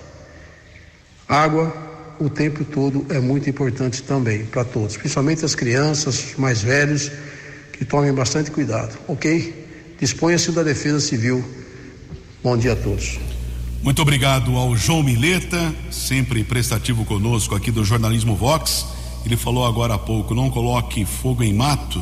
Água 1.28 1.88
o 2.20 2.28
tempo 2.28 2.64
todo 2.64 3.06
é 3.10 3.20
muito 3.20 3.48
importante 3.48 4.02
também 4.02 4.44
para 4.44 4.64
todos, 4.64 4.96
principalmente 4.96 5.44
as 5.44 5.54
crianças, 5.54 6.34
mais 6.36 6.60
velhos, 6.60 7.10
que 7.72 7.84
tomem 7.84 8.12
bastante 8.12 8.50
cuidado, 8.50 8.98
ok? 9.06 9.94
Disponha-se 10.00 10.50
da 10.50 10.62
Defesa 10.62 11.00
Civil. 11.00 11.44
Bom 12.42 12.56
dia 12.56 12.74
a 12.74 12.76
todos. 12.76 13.18
Muito 13.82 14.00
obrigado 14.00 14.56
ao 14.56 14.76
João 14.76 15.02
Mileta, 15.02 15.74
sempre 15.90 16.44
prestativo 16.44 17.04
conosco 17.04 17.56
aqui 17.56 17.72
do 17.72 17.84
Jornalismo 17.84 18.36
Vox. 18.36 18.86
Ele 19.26 19.36
falou 19.36 19.66
agora 19.66 19.94
há 19.94 19.98
pouco: 19.98 20.34
não 20.34 20.48
coloque 20.48 21.04
fogo 21.04 21.42
em 21.42 21.52
mato. 21.52 22.00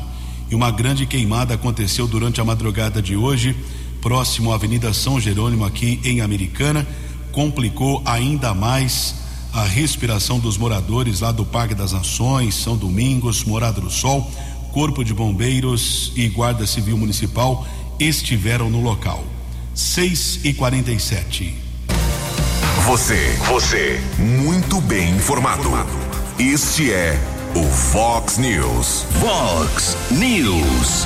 E 0.51 0.55
uma 0.55 0.71
grande 0.71 1.07
queimada 1.07 1.55
aconteceu 1.55 2.07
durante 2.07 2.39
a 2.39 2.45
madrugada 2.45 3.01
de 3.01 3.17
hoje, 3.17 3.57
próximo 4.03 4.53
à 4.53 4.57
Avenida 4.57 4.93
São 4.93 5.19
Jerônimo, 5.19 5.65
aqui 5.65 6.01
em 6.05 6.21
Americana. 6.21 6.87
Complicou 7.33 8.03
ainda 8.05 8.53
mais 8.53 9.15
a 9.55 9.65
respiração 9.65 10.39
dos 10.39 10.59
moradores 10.59 11.21
lá 11.21 11.33
do 11.33 11.47
Parque 11.47 11.75
das 11.75 11.93
Nações, 11.93 12.55
São 12.55 12.77
Domingos, 12.77 13.43
Morada 13.43 13.81
do 13.81 13.91
Sol. 13.91 14.31
Corpo 14.71 15.03
de 15.03 15.15
Bombeiros 15.15 16.13
e 16.15 16.29
Guarda 16.29 16.67
Civil 16.67 16.99
Municipal 16.99 17.67
estiveram 17.99 18.69
no 18.69 18.83
local. 18.83 19.25
6 19.77 20.41
e 20.43 20.55
47 20.55 21.67
você, 22.87 23.37
você, 23.49 24.01
muito 24.17 24.81
bem 24.81 25.11
informado. 25.17 25.69
Este 26.39 26.93
é 26.93 27.19
o 27.57 27.65
Fox 27.65 28.39
News. 28.39 29.05
Fox 29.19 29.97
News. 30.13 31.05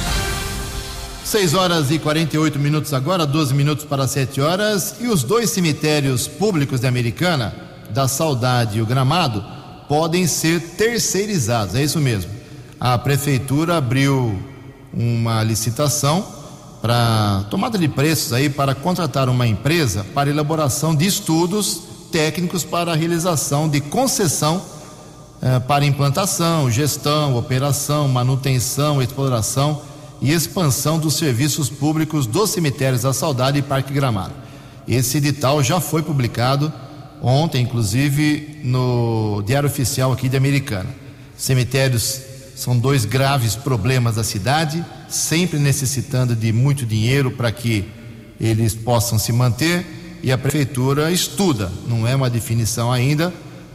6 1.25 1.55
horas 1.55 1.91
e 1.91 1.99
48 1.99 2.59
minutos 2.59 2.93
agora, 2.93 3.27
12 3.27 3.55
minutos 3.55 3.87
para 3.87 4.07
7 4.07 4.43
horas. 4.43 4.97
E 5.00 5.09
os 5.09 5.23
dois 5.23 5.49
cemitérios 5.49 6.29
públicos 6.29 6.81
de 6.81 6.87
Americana, 6.87 7.55
da 7.95 8.07
Saudade 8.07 8.79
e 8.79 8.83
o 8.83 8.87
Gramado, 8.87 9.43
podem 9.89 10.27
ser 10.27 10.61
terceirizados. 10.61 11.75
É 11.75 11.83
isso 11.83 11.99
mesmo. 11.99 12.31
A 12.79 12.99
prefeitura 12.99 13.79
abriu 13.79 14.39
uma 14.93 15.43
licitação 15.43 16.39
para 16.81 17.45
tomada 17.51 17.79
de 17.79 17.89
preços 17.89 18.33
aí 18.33 18.49
para 18.49 18.75
contratar 18.75 19.29
uma 19.29 19.47
empresa 19.47 20.05
para 20.15 20.31
elaboração 20.31 20.95
de 20.95 21.07
estudos 21.07 21.83
técnicos 22.11 22.65
para 22.65 22.93
a 22.93 22.95
realização 22.95 23.69
de 23.69 23.81
concessão 23.81 24.63
eh, 25.43 25.59
para 25.61 25.87
implantação, 25.87 26.71
gestão, 26.71 27.37
operação, 27.37 28.09
manutenção, 28.09 29.01
exploração 29.01 29.83
e 30.21 30.33
expansão 30.33 30.99
dos 30.99 31.15
serviços 31.15 31.71
públicos 31.71 32.27
dos 32.27 32.51
cemitérios 32.51 33.03
da 33.03 33.13
Saudade 33.13 33.59
e 33.59 33.63
Parque 33.63 33.93
Gramado. 33.93 34.35
Esse 34.87 35.17
edital 35.17 35.63
já 35.63 35.81
foi 35.81 36.03
publicado 36.03 36.71
ontem, 37.23 37.63
inclusive, 37.63 38.61
no 38.65 39.43
Diário 39.47 39.69
Oficial 39.69 40.13
aqui 40.13 40.29
de 40.29 40.37
Americana. 40.37 40.91
Cemitérios 41.37 42.21
são 42.61 42.79
dois 42.79 43.07
graves 43.07 43.57
problemas 43.57 44.17
da 44.17 44.23
cidade, 44.23 44.85
sempre 45.09 45.59
necessitando 45.59 46.37
de 46.37 46.52
muito 46.52 46.85
dinheiro 46.85 47.31
para 47.31 47.50
que 47.50 47.87
eles 48.38 48.75
possam 48.75 49.19
se 49.19 49.33
manter, 49.33 50.19
e 50.23 50.31
a 50.31 50.37
prefeitura 50.37 51.11
estuda, 51.11 51.73
não 51.88 52.07
é 52.07 52.14
uma 52.14 52.29
definição 52.29 52.93
ainda, 52.93 53.33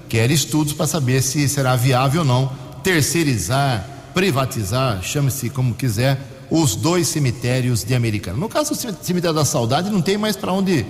quer 0.08 0.30
estudos 0.30 0.72
para 0.72 0.86
saber 0.86 1.24
se 1.24 1.50
será 1.50 1.76
viável 1.76 2.22
ou 2.22 2.28
não 2.28 2.52
terceirizar, 2.84 3.90
privatizar, 4.14 5.02
chame-se 5.02 5.50
como 5.50 5.74
quiser, 5.74 6.20
os 6.52 6.76
dois 6.76 7.08
cemitérios 7.08 7.84
de 7.84 7.96
Americana. 7.96 8.38
No 8.38 8.48
caso 8.48 8.76
do 8.76 9.04
cemitério 9.04 9.34
da 9.34 9.46
Saudade, 9.46 9.90
não 9.90 10.00
tem 10.04 10.16
mais 10.16 10.36
para 10.36 10.54
onde 10.54 10.86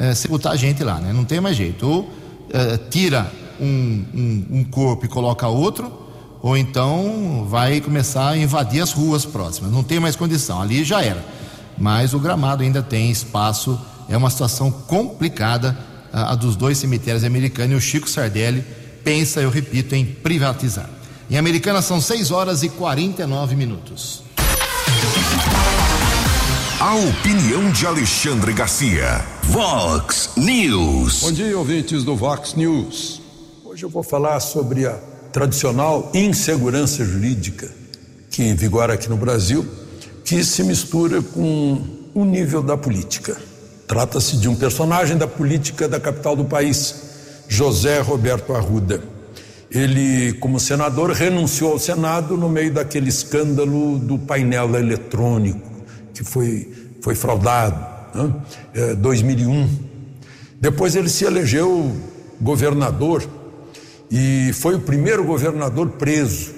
é, 0.00 0.16
sepultar 0.16 0.56
gente 0.56 0.82
lá, 0.82 0.98
né? 0.98 1.12
não 1.12 1.24
tem 1.24 1.40
mais 1.40 1.56
jeito. 1.56 1.88
Ou 1.88 2.10
é, 2.52 2.76
tira 2.90 3.30
um, 3.60 4.04
um, 4.12 4.46
um 4.50 4.64
corpo 4.64 5.04
e 5.04 5.08
coloca 5.08 5.46
outro, 5.46 6.05
ou 6.46 6.56
então 6.56 7.44
vai 7.50 7.80
começar 7.80 8.28
a 8.28 8.36
invadir 8.36 8.80
as 8.80 8.92
ruas 8.92 9.24
próximas. 9.24 9.72
Não 9.72 9.82
tem 9.82 9.98
mais 9.98 10.14
condição, 10.14 10.62
ali 10.62 10.84
já 10.84 11.02
era. 11.02 11.24
Mas 11.76 12.14
o 12.14 12.20
gramado 12.20 12.62
ainda 12.62 12.80
tem 12.84 13.10
espaço, 13.10 13.76
é 14.08 14.16
uma 14.16 14.30
situação 14.30 14.70
complicada 14.70 15.76
a, 16.12 16.30
a 16.30 16.34
dos 16.36 16.54
dois 16.54 16.78
cemitérios 16.78 17.24
americanos 17.24 17.72
e 17.72 17.74
o 17.74 17.80
Chico 17.80 18.08
Sardelli 18.08 18.64
pensa, 19.02 19.40
eu 19.40 19.50
repito, 19.50 19.96
em 19.96 20.04
privatizar. 20.04 20.88
Em 21.28 21.36
Americana 21.36 21.82
são 21.82 22.00
6 22.00 22.30
horas 22.30 22.62
e 22.62 22.68
49 22.68 23.56
minutos. 23.56 24.22
A 26.78 26.94
opinião 26.94 27.72
de 27.72 27.84
Alexandre 27.88 28.52
Garcia. 28.52 29.20
Vox 29.42 30.30
News. 30.36 31.22
Bom 31.22 31.32
dia, 31.32 31.58
ouvintes 31.58 32.04
do 32.04 32.14
Vox 32.14 32.54
News. 32.54 33.20
Hoje 33.64 33.84
eu 33.84 33.88
vou 33.88 34.04
falar 34.04 34.38
sobre 34.38 34.86
a 34.86 35.15
tradicional 35.36 36.10
insegurança 36.14 37.04
jurídica 37.04 37.68
que 38.30 38.54
vigora 38.54 38.94
aqui 38.94 39.06
no 39.06 39.18
Brasil, 39.18 39.66
que 40.24 40.42
se 40.42 40.64
mistura 40.64 41.20
com 41.20 41.78
o 42.14 42.24
nível 42.24 42.62
da 42.62 42.74
política. 42.74 43.36
Trata-se 43.86 44.38
de 44.38 44.48
um 44.48 44.56
personagem 44.56 45.14
da 45.18 45.26
política 45.26 45.86
da 45.86 46.00
capital 46.00 46.34
do 46.36 46.46
país, 46.46 46.94
José 47.48 48.00
Roberto 48.00 48.54
Arruda. 48.54 49.02
Ele, 49.70 50.32
como 50.40 50.58
senador, 50.58 51.10
renunciou 51.10 51.72
ao 51.72 51.78
Senado 51.78 52.34
no 52.34 52.48
meio 52.48 52.72
daquele 52.72 53.10
escândalo 53.10 53.98
do 53.98 54.16
painel 54.16 54.74
eletrônico, 54.74 55.70
que 56.14 56.24
foi, 56.24 56.72
foi 57.02 57.14
fraudado, 57.14 57.78
né? 58.14 58.34
é, 58.72 58.94
2001. 58.94 59.68
Depois 60.58 60.96
ele 60.96 61.10
se 61.10 61.26
elegeu 61.26 61.94
governador 62.40 63.35
e 64.10 64.52
foi 64.54 64.74
o 64.74 64.80
primeiro 64.80 65.24
governador 65.24 65.90
preso 65.90 66.54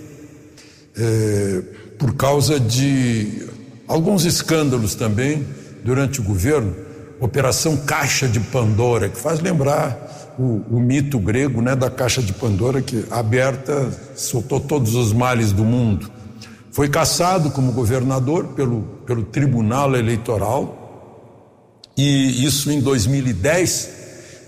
é, 0.96 1.62
por 1.98 2.14
causa 2.14 2.58
de 2.60 3.46
alguns 3.86 4.24
escândalos 4.24 4.94
também 4.94 5.46
durante 5.84 6.20
o 6.20 6.24
governo. 6.24 6.74
Operação 7.20 7.76
Caixa 7.78 8.28
de 8.28 8.38
Pandora, 8.38 9.08
que 9.08 9.16
faz 9.18 9.40
lembrar 9.40 10.36
o, 10.38 10.62
o, 10.70 10.78
mito 10.78 11.18
grego 11.18 11.60
né, 11.60 11.74
da 11.74 11.90
Caixa 11.90 12.22
de 12.22 12.32
Pandora, 12.32 12.80
que 12.80 13.04
aberta 13.10 13.90
soltou 14.14 14.60
todos 14.60 14.94
os 14.94 15.12
males 15.12 15.50
do 15.50 15.64
mundo. 15.64 16.08
Foi 16.70 16.88
cassado 16.88 17.50
como 17.50 17.72
governador 17.72 18.48
pelo, 18.48 18.82
pelo 19.04 19.24
Tribunal 19.24 19.96
Eleitoral, 19.96 20.76
e 21.96 22.44
isso 22.44 22.70
em 22.70 22.80
2010 22.80 23.98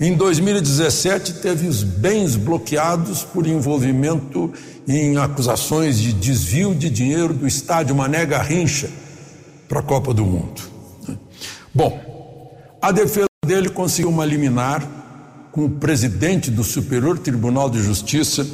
em 0.01 0.15
2017, 0.15 1.35
teve 1.35 1.69
os 1.69 1.83
bens 1.83 2.35
bloqueados 2.35 3.23
por 3.23 3.47
envolvimento 3.47 4.51
em 4.89 5.19
acusações 5.19 5.99
de 5.99 6.15
desvio 6.15 6.75
de 6.75 6.89
dinheiro 6.89 7.35
do 7.35 7.47
estádio 7.47 7.95
Mané 7.95 8.25
Garrincha 8.25 8.89
para 9.69 9.81
a 9.81 9.83
Copa 9.83 10.15
do 10.15 10.25
Mundo. 10.25 10.63
Bom, 11.75 12.01
a 12.81 12.91
defesa 12.91 13.27
dele 13.45 13.69
conseguiu 13.69 14.09
uma 14.09 14.25
liminar 14.25 14.89
com 15.53 15.67
o 15.67 15.71
presidente 15.71 16.51
do 16.51 16.65
Superior 16.65 17.19
Tribunal 17.19 17.69
de 17.69 17.83
Justiça, 17.83 18.47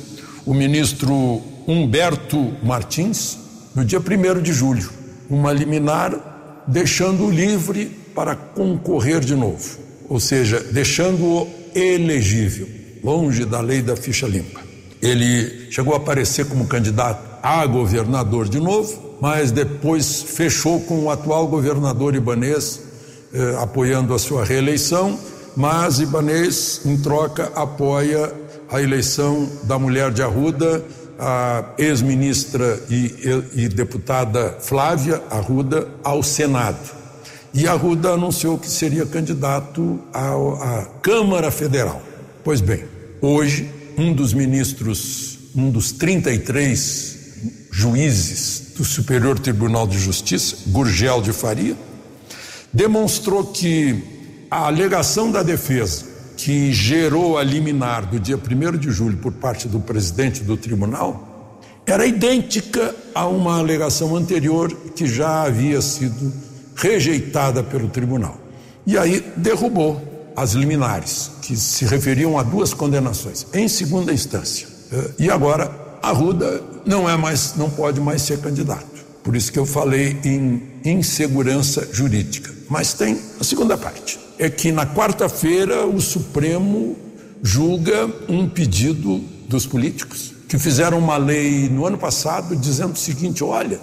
o 0.44 0.52
ministro 0.52 1.42
Humberto 1.64 2.56
Martins, 2.60 3.38
no 3.72 3.84
dia 3.84 4.00
1 4.00 4.42
de 4.42 4.52
julho. 4.52 4.90
Uma 5.30 5.52
liminar 5.52 6.64
deixando-o 6.66 7.30
livre 7.30 7.86
para 8.16 8.34
concorrer 8.34 9.20
de 9.20 9.36
novo 9.36 9.85
ou 10.08 10.20
seja, 10.20 10.60
deixando-o 10.60 11.48
elegível, 11.74 12.68
longe 13.02 13.44
da 13.44 13.60
lei 13.60 13.82
da 13.82 13.96
ficha 13.96 14.26
limpa. 14.26 14.60
Ele 15.02 15.70
chegou 15.70 15.94
a 15.94 15.98
aparecer 15.98 16.46
como 16.46 16.66
candidato 16.66 17.36
a 17.42 17.64
governador 17.66 18.48
de 18.48 18.58
novo, 18.58 19.16
mas 19.20 19.50
depois 19.50 20.22
fechou 20.22 20.80
com 20.80 21.04
o 21.04 21.10
atual 21.10 21.46
governador 21.46 22.14
Ibanês, 22.14 22.80
eh, 23.32 23.56
apoiando 23.60 24.14
a 24.14 24.18
sua 24.18 24.44
reeleição, 24.44 25.18
mas 25.56 26.00
Ibanês, 26.00 26.82
em 26.84 26.96
troca, 26.96 27.50
apoia 27.54 28.32
a 28.68 28.82
eleição 28.82 29.48
da 29.62 29.78
mulher 29.78 30.10
de 30.10 30.22
Arruda, 30.22 30.84
a 31.18 31.64
ex-ministra 31.78 32.78
e, 32.90 33.42
e, 33.54 33.64
e 33.64 33.68
deputada 33.68 34.58
Flávia 34.60 35.22
Arruda, 35.30 35.88
ao 36.04 36.22
Senado. 36.22 37.05
E 37.56 37.66
Arruda 37.66 38.10
anunciou 38.10 38.58
que 38.58 38.68
seria 38.68 39.06
candidato 39.06 39.98
à 40.12 40.86
Câmara 41.00 41.50
Federal. 41.50 42.02
Pois 42.44 42.60
bem, 42.60 42.84
hoje, 43.18 43.70
um 43.96 44.12
dos 44.12 44.34
ministros, 44.34 45.38
um 45.56 45.70
dos 45.70 45.90
33 45.90 47.16
juízes 47.72 48.74
do 48.76 48.84
Superior 48.84 49.38
Tribunal 49.38 49.86
de 49.86 49.98
Justiça, 49.98 50.54
Gurgel 50.66 51.22
de 51.22 51.32
Faria, 51.32 51.74
demonstrou 52.74 53.46
que 53.46 54.04
a 54.50 54.66
alegação 54.66 55.32
da 55.32 55.42
defesa, 55.42 56.04
que 56.36 56.70
gerou 56.74 57.38
a 57.38 57.42
liminar 57.42 58.04
do 58.04 58.20
dia 58.20 58.36
1 58.36 58.76
de 58.76 58.90
julho 58.90 59.16
por 59.16 59.32
parte 59.32 59.66
do 59.66 59.80
presidente 59.80 60.42
do 60.42 60.58
tribunal, 60.58 61.62
era 61.86 62.06
idêntica 62.06 62.94
a 63.14 63.26
uma 63.26 63.56
alegação 63.56 64.14
anterior 64.14 64.70
que 64.94 65.06
já 65.06 65.44
havia 65.44 65.80
sido 65.80 66.44
rejeitada 66.76 67.62
pelo 67.62 67.88
tribunal. 67.88 68.38
E 68.86 68.96
aí 68.96 69.24
derrubou 69.36 70.32
as 70.36 70.52
liminares, 70.52 71.30
que 71.42 71.56
se 71.56 71.86
referiam 71.86 72.38
a 72.38 72.42
duas 72.42 72.74
condenações, 72.74 73.46
em 73.54 73.66
segunda 73.66 74.12
instância. 74.12 74.68
Eh, 74.92 75.10
e 75.20 75.30
agora 75.30 75.86
Arruda 76.02 76.62
não 76.84 77.08
é 77.08 77.16
mais, 77.16 77.54
não 77.56 77.70
pode 77.70 78.00
mais 78.00 78.22
ser 78.22 78.38
candidato. 78.38 78.86
Por 79.24 79.34
isso 79.34 79.50
que 79.50 79.58
eu 79.58 79.66
falei 79.66 80.16
em 80.24 80.62
insegurança 80.84 81.88
jurídica. 81.92 82.54
Mas 82.68 82.94
tem 82.94 83.18
a 83.40 83.44
segunda 83.44 83.76
parte. 83.76 84.20
É 84.38 84.48
que 84.48 84.70
na 84.70 84.86
quarta-feira 84.86 85.84
o 85.86 86.00
Supremo 86.00 86.96
julga 87.42 88.08
um 88.28 88.48
pedido 88.48 89.18
dos 89.48 89.66
políticos 89.66 90.32
que 90.48 90.58
fizeram 90.58 90.98
uma 90.98 91.16
lei 91.16 91.68
no 91.68 91.86
ano 91.86 91.98
passado 91.98 92.54
dizendo 92.54 92.92
o 92.92 92.98
seguinte: 92.98 93.42
olha, 93.42 93.80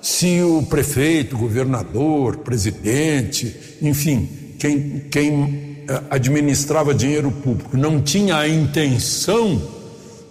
se 0.00 0.40
o 0.42 0.62
prefeito, 0.62 1.36
governador, 1.36 2.38
presidente, 2.38 3.76
enfim, 3.82 4.28
quem, 4.58 5.04
quem 5.10 5.84
eh, 5.88 6.02
administrava 6.10 6.94
dinheiro 6.94 7.30
público 7.30 7.76
não 7.76 8.00
tinha 8.00 8.36
a 8.36 8.48
intenção 8.48 9.60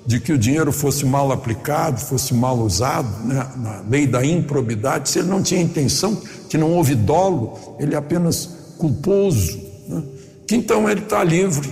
de 0.05 0.19
que 0.19 0.33
o 0.33 0.37
dinheiro 0.37 0.71
fosse 0.71 1.05
mal 1.05 1.31
aplicado, 1.31 1.99
fosse 1.99 2.33
mal 2.33 2.57
usado, 2.57 3.27
né, 3.27 3.47
na 3.57 3.83
lei 3.87 4.07
da 4.07 4.25
improbidade, 4.25 5.09
se 5.09 5.19
ele 5.19 5.27
não 5.27 5.43
tinha 5.43 5.61
intenção, 5.61 6.19
que 6.49 6.57
não 6.57 6.71
houve 6.71 6.95
dolo, 6.95 7.75
ele 7.79 7.93
é 7.93 7.97
apenas 7.97 8.49
culposo, 8.77 9.59
né, 9.87 10.01
que 10.47 10.55
então 10.55 10.89
ele 10.89 11.01
está 11.01 11.23
livre 11.23 11.69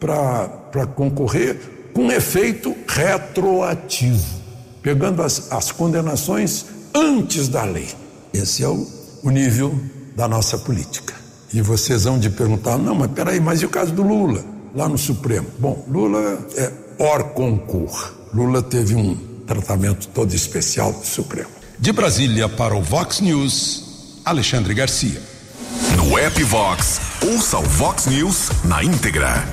para 0.00 0.86
concorrer 0.96 1.56
com 1.92 2.10
efeito 2.10 2.74
retroativo, 2.88 4.40
pegando 4.82 5.22
as, 5.22 5.52
as 5.52 5.70
condenações 5.70 6.66
antes 6.94 7.48
da 7.48 7.64
lei. 7.64 7.88
Esse 8.32 8.62
é 8.62 8.68
o, 8.68 8.86
o 9.22 9.30
nível 9.30 9.78
da 10.16 10.28
nossa 10.28 10.58
política. 10.58 11.14
E 11.52 11.60
vocês 11.60 12.04
vão 12.04 12.18
de 12.18 12.30
perguntar: 12.30 12.78
não, 12.78 12.94
mas 12.94 13.10
peraí, 13.10 13.40
mas 13.40 13.62
e 13.62 13.66
o 13.66 13.68
caso 13.68 13.92
do 13.92 14.02
Lula, 14.02 14.44
lá 14.74 14.88
no 14.88 14.98
Supremo? 14.98 15.46
Bom, 15.58 15.84
Lula 15.88 16.38
é 16.56 16.72
or 16.98 17.24
concur. 17.30 18.14
Lula 18.32 18.62
teve 18.62 18.94
um 18.94 19.16
tratamento 19.46 20.06
todo 20.08 20.32
especial 20.34 20.92
do 20.92 21.04
Supremo. 21.04 21.48
De 21.78 21.92
Brasília 21.92 22.48
para 22.48 22.74
o 22.74 22.82
Vox 22.82 23.20
News, 23.20 24.20
Alexandre 24.24 24.74
Garcia. 24.74 25.20
No 25.96 26.16
app 26.18 26.42
Vox, 26.44 27.00
ouça 27.26 27.58
o 27.58 27.62
Vox 27.62 28.06
News 28.06 28.50
na 28.64 28.84
íntegra. 28.84 29.48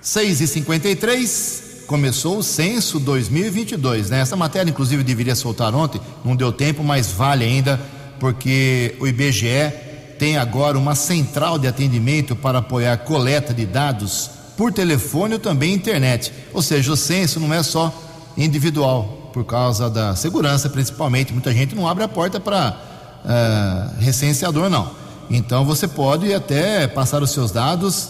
6 0.00 0.40
e 0.40 0.46
53 0.46 1.71
começou 1.92 2.38
o 2.38 2.42
censo 2.42 2.98
2022, 2.98 4.08
né? 4.08 4.20
Essa 4.20 4.34
matéria, 4.34 4.70
inclusive, 4.70 5.04
deveria 5.04 5.34
soltar 5.34 5.74
ontem, 5.74 6.00
não 6.24 6.34
deu 6.34 6.50
tempo, 6.50 6.82
mas 6.82 7.12
vale 7.12 7.44
ainda, 7.44 7.78
porque 8.18 8.96
o 8.98 9.06
IBGE 9.06 9.70
tem 10.18 10.38
agora 10.38 10.78
uma 10.78 10.94
central 10.94 11.58
de 11.58 11.66
atendimento 11.66 12.34
para 12.34 12.60
apoiar 12.60 12.96
coleta 12.96 13.52
de 13.52 13.66
dados 13.66 14.30
por 14.56 14.72
telefone 14.72 15.34
ou 15.34 15.38
também 15.38 15.74
internet. 15.74 16.32
Ou 16.54 16.62
seja, 16.62 16.92
o 16.92 16.96
censo 16.96 17.38
não 17.38 17.52
é 17.52 17.62
só 17.62 17.92
individual, 18.38 19.30
por 19.30 19.44
causa 19.44 19.90
da 19.90 20.16
segurança, 20.16 20.70
principalmente. 20.70 21.30
Muita 21.30 21.52
gente 21.52 21.74
não 21.74 21.86
abre 21.86 22.04
a 22.04 22.08
porta 22.08 22.40
para 22.40 22.70
uh, 22.70 23.28
eh, 23.28 23.90
recenseador, 23.98 24.70
não. 24.70 24.90
Então 25.28 25.66
você 25.66 25.86
pode 25.86 26.32
até 26.32 26.86
passar 26.86 27.22
os 27.22 27.32
seus 27.32 27.50
dados, 27.52 28.08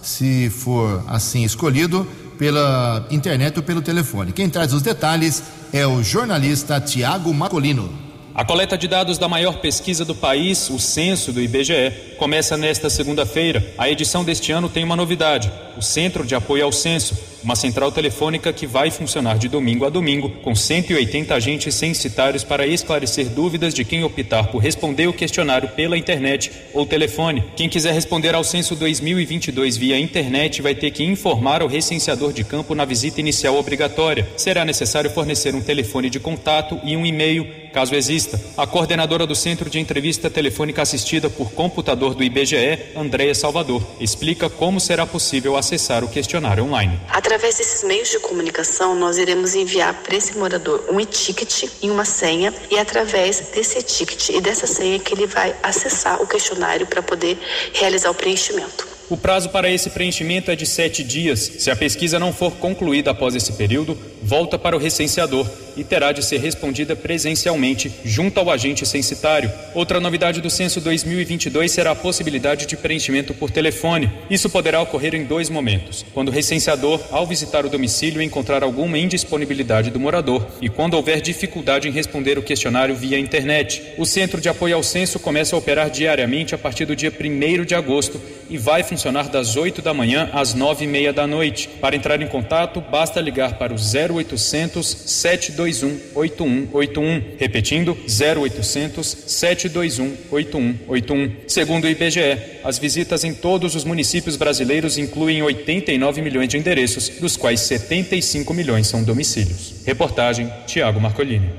se 0.00 0.50
for 0.50 1.02
assim 1.08 1.42
escolhido, 1.42 2.06
pela 2.38 3.06
internet 3.10 3.56
ou 3.56 3.62
pelo 3.62 3.82
telefone. 3.82 4.32
Quem 4.32 4.48
traz 4.48 4.72
os 4.72 4.82
detalhes 4.82 5.42
é 5.72 5.86
o 5.86 6.02
jornalista 6.02 6.80
Tiago 6.80 7.32
Macolino. 7.32 8.04
A 8.34 8.44
coleta 8.44 8.76
de 8.76 8.88
dados 8.88 9.16
da 9.16 9.28
maior 9.28 9.60
pesquisa 9.60 10.04
do 10.04 10.14
país, 10.14 10.68
o 10.68 10.78
censo 10.78 11.32
do 11.32 11.40
IBGE, 11.40 11.92
começa 12.18 12.56
nesta 12.56 12.90
segunda-feira. 12.90 13.64
A 13.78 13.88
edição 13.88 14.24
deste 14.24 14.50
ano 14.50 14.68
tem 14.68 14.82
uma 14.82 14.96
novidade: 14.96 15.52
o 15.76 15.82
Centro 15.82 16.26
de 16.26 16.34
Apoio 16.34 16.64
ao 16.64 16.72
Censo, 16.72 17.16
uma 17.44 17.54
central 17.54 17.92
telefônica 17.92 18.52
que 18.52 18.66
vai 18.66 18.90
funcionar 18.90 19.38
de 19.38 19.48
domingo 19.48 19.84
a 19.84 19.90
domingo, 19.90 20.30
com 20.42 20.54
180 20.54 21.34
agentes 21.34 21.74
censitários 21.74 22.42
para 22.42 22.66
esclarecer 22.66 23.28
dúvidas 23.28 23.74
de 23.74 23.84
quem 23.84 24.02
optar 24.02 24.48
por 24.48 24.58
responder 24.58 25.06
o 25.06 25.12
questionário 25.12 25.68
pela 25.68 25.98
internet 25.98 26.50
ou 26.72 26.86
telefone. 26.86 27.44
Quem 27.54 27.68
quiser 27.68 27.92
responder 27.92 28.34
ao 28.34 28.42
censo 28.42 28.74
2022 28.74 29.76
via 29.76 30.00
internet 30.00 30.62
vai 30.62 30.74
ter 30.74 30.90
que 30.90 31.04
informar 31.04 31.62
o 31.62 31.66
recenseador 31.66 32.32
de 32.32 32.42
campo 32.42 32.74
na 32.74 32.86
visita 32.86 33.20
inicial 33.20 33.56
obrigatória. 33.56 34.26
Será 34.36 34.64
necessário 34.64 35.10
fornecer 35.10 35.54
um 35.54 35.60
telefone 35.60 36.08
de 36.08 36.18
contato 36.18 36.80
e 36.82 36.96
um 36.96 37.04
e-mail 37.04 37.64
caso 37.74 37.94
exista. 37.96 38.40
A 38.56 38.68
coordenadora 38.68 39.26
do 39.26 39.34
Centro 39.34 39.68
de 39.68 39.80
Entrevista 39.80 40.30
Telefônica 40.30 40.80
Assistida 40.80 41.28
por 41.28 41.50
Computador 41.50 42.14
do 42.14 42.22
IBGE, 42.22 42.78
Andréia 42.94 43.34
Salvador, 43.34 43.84
explica 43.98 44.48
como 44.48 44.78
será 44.78 45.04
possível 45.04 45.56
acessar 45.56 46.04
o 46.04 46.08
questionário 46.08 46.64
online. 46.64 47.00
Desses 47.42 47.82
meios 47.82 48.08
de 48.08 48.18
comunicação, 48.20 48.94
nós 48.94 49.18
iremos 49.18 49.54
enviar 49.54 49.94
para 50.02 50.16
esse 50.16 50.36
morador 50.36 50.84
um 50.90 51.00
e-ticket 51.00 51.68
e 51.82 51.90
uma 51.90 52.04
senha, 52.04 52.54
e 52.70 52.78
através 52.78 53.40
desse 53.52 53.78
e-ticket 53.78 54.30
e 54.30 54.40
dessa 54.40 54.66
senha 54.66 54.98
que 54.98 55.14
ele 55.14 55.26
vai 55.26 55.54
acessar 55.62 56.22
o 56.22 56.26
questionário 56.26 56.86
para 56.86 57.02
poder 57.02 57.38
realizar 57.72 58.10
o 58.10 58.14
preenchimento. 58.14 58.93
O 59.10 59.18
prazo 59.18 59.50
para 59.50 59.70
esse 59.70 59.90
preenchimento 59.90 60.50
é 60.50 60.56
de 60.56 60.64
sete 60.64 61.04
dias. 61.04 61.40
Se 61.58 61.70
a 61.70 61.76
pesquisa 61.76 62.18
não 62.18 62.32
for 62.32 62.52
concluída 62.52 63.10
após 63.10 63.34
esse 63.34 63.52
período, 63.52 63.98
volta 64.22 64.58
para 64.58 64.74
o 64.74 64.78
recenseador 64.78 65.46
e 65.76 65.84
terá 65.84 66.12
de 66.12 66.24
ser 66.24 66.40
respondida 66.40 66.96
presencialmente 66.96 67.92
junto 68.04 68.38
ao 68.40 68.50
agente 68.50 68.86
censitário. 68.86 69.50
Outra 69.74 70.00
novidade 70.00 70.40
do 70.40 70.48
censo 70.48 70.80
2022 70.80 71.70
será 71.70 71.90
a 71.90 71.96
possibilidade 71.96 72.64
de 72.64 72.76
preenchimento 72.76 73.34
por 73.34 73.50
telefone. 73.50 74.10
Isso 74.30 74.48
poderá 74.48 74.80
ocorrer 74.80 75.14
em 75.14 75.24
dois 75.24 75.50
momentos: 75.50 76.04
quando 76.14 76.28
o 76.28 76.32
recenseador, 76.32 77.00
ao 77.10 77.26
visitar 77.26 77.66
o 77.66 77.68
domicílio, 77.68 78.22
encontrar 78.22 78.62
alguma 78.62 78.96
indisponibilidade 78.96 79.90
do 79.90 80.00
morador 80.00 80.46
e 80.62 80.68
quando 80.68 80.94
houver 80.94 81.20
dificuldade 81.20 81.88
em 81.88 81.92
responder 81.92 82.38
o 82.38 82.42
questionário 82.42 82.94
via 82.94 83.18
internet. 83.18 83.82
O 83.98 84.06
Centro 84.06 84.40
de 84.40 84.48
Apoio 84.48 84.76
ao 84.76 84.82
Censo 84.82 85.18
começa 85.18 85.54
a 85.54 85.58
operar 85.58 85.90
diariamente 85.90 86.54
a 86.54 86.58
partir 86.58 86.86
do 86.86 86.96
dia 86.96 87.12
1 87.12 87.64
de 87.64 87.74
agosto 87.74 88.20
e 88.48 88.56
vai 88.56 88.82
funcionar 88.94 89.28
das 89.28 89.56
8 89.56 89.82
da 89.82 89.92
manhã 89.92 90.30
às 90.32 90.54
9 90.54 90.84
e 90.84 90.88
meia 90.88 91.12
da 91.12 91.26
noite. 91.26 91.68
Para 91.80 91.96
entrar 91.96 92.22
em 92.22 92.28
contato, 92.28 92.80
basta 92.80 93.20
ligar 93.20 93.58
para 93.58 93.72
o 93.72 93.76
0800 93.76 94.86
721 94.86 95.98
8181. 96.14 97.36
Repetindo, 97.36 97.96
0800 98.08 99.06
721 99.26 100.16
8181. 100.30 101.48
Segundo 101.48 101.84
o 101.84 101.88
IBGE, 101.88 102.38
as 102.62 102.78
visitas 102.78 103.24
em 103.24 103.34
todos 103.34 103.74
os 103.74 103.84
municípios 103.84 104.36
brasileiros 104.36 104.96
incluem 104.96 105.42
89 105.42 106.22
milhões 106.22 106.48
de 106.48 106.56
endereços, 106.56 107.08
dos 107.08 107.36
quais 107.36 107.60
75 107.60 108.54
milhões 108.54 108.86
são 108.86 109.02
domicílios. 109.02 109.74
Reportagem 109.84 110.52
Tiago 110.66 111.00
Marcolini. 111.00 111.50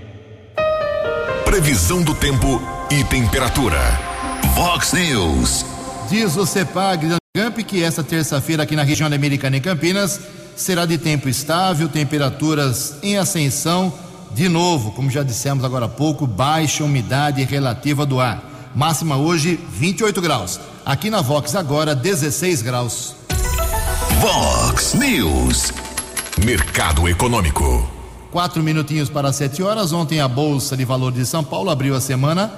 Previsão 1.44 2.02
do 2.02 2.16
tempo 2.16 2.62
e 2.90 3.04
temperatura. 3.04 3.80
Vox 4.56 4.94
News. 4.94 5.66
Diz 6.10 6.38
o 6.38 6.46
CEPAG 6.46 7.18
Camp 7.36 7.58
que 7.58 7.84
esta 7.84 8.02
terça-feira 8.02 8.64
aqui 8.64 8.78
na 8.78 8.84
região 8.84 9.10
da 9.10 9.16
Americana 9.18 9.58
e 9.58 9.60
Campinas 9.60 10.22
será 10.56 10.86
de 10.86 10.98
tempo 10.98 11.28
estável, 11.28 11.90
temperaturas 11.90 12.96
em 13.04 13.18
ascensão, 13.18 13.92
de 14.32 14.48
novo, 14.48 14.94
como 14.94 15.12
já 15.12 15.22
dissemos 15.22 15.66
agora 15.66 15.84
há 15.84 15.90
pouco, 15.90 16.26
baixa 16.26 16.82
umidade 16.82 17.44
relativa 17.44 18.06
do 18.06 18.22
ar. 18.22 18.72
Máxima 18.74 19.18
hoje 19.18 19.60
28 19.70 20.22
graus. 20.22 20.62
Aqui 20.86 21.10
na 21.10 21.20
Vox 21.20 21.58
agora 21.58 21.94
16 21.94 22.62
graus. 22.62 23.18
Vox 24.22 24.94
News. 24.94 25.74
Mercado 26.42 27.06
Econômico. 27.06 27.86
Quatro 28.32 28.64
minutinhos 28.64 29.10
para 29.10 29.34
sete 29.34 29.62
horas. 29.62 29.92
Ontem 29.92 30.22
a 30.22 30.28
Bolsa 30.30 30.78
de 30.78 30.86
Valores 30.86 31.20
de 31.20 31.26
São 31.26 31.44
Paulo 31.44 31.70
abriu 31.70 31.96
a 31.96 32.00
semana, 32.00 32.50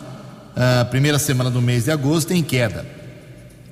a 0.55 0.85
primeira 0.85 1.17
semana 1.17 1.49
do 1.49 1.63
mês 1.63 1.85
de 1.85 1.91
agosto, 1.91 2.31
em 2.31 2.43
queda 2.43 2.96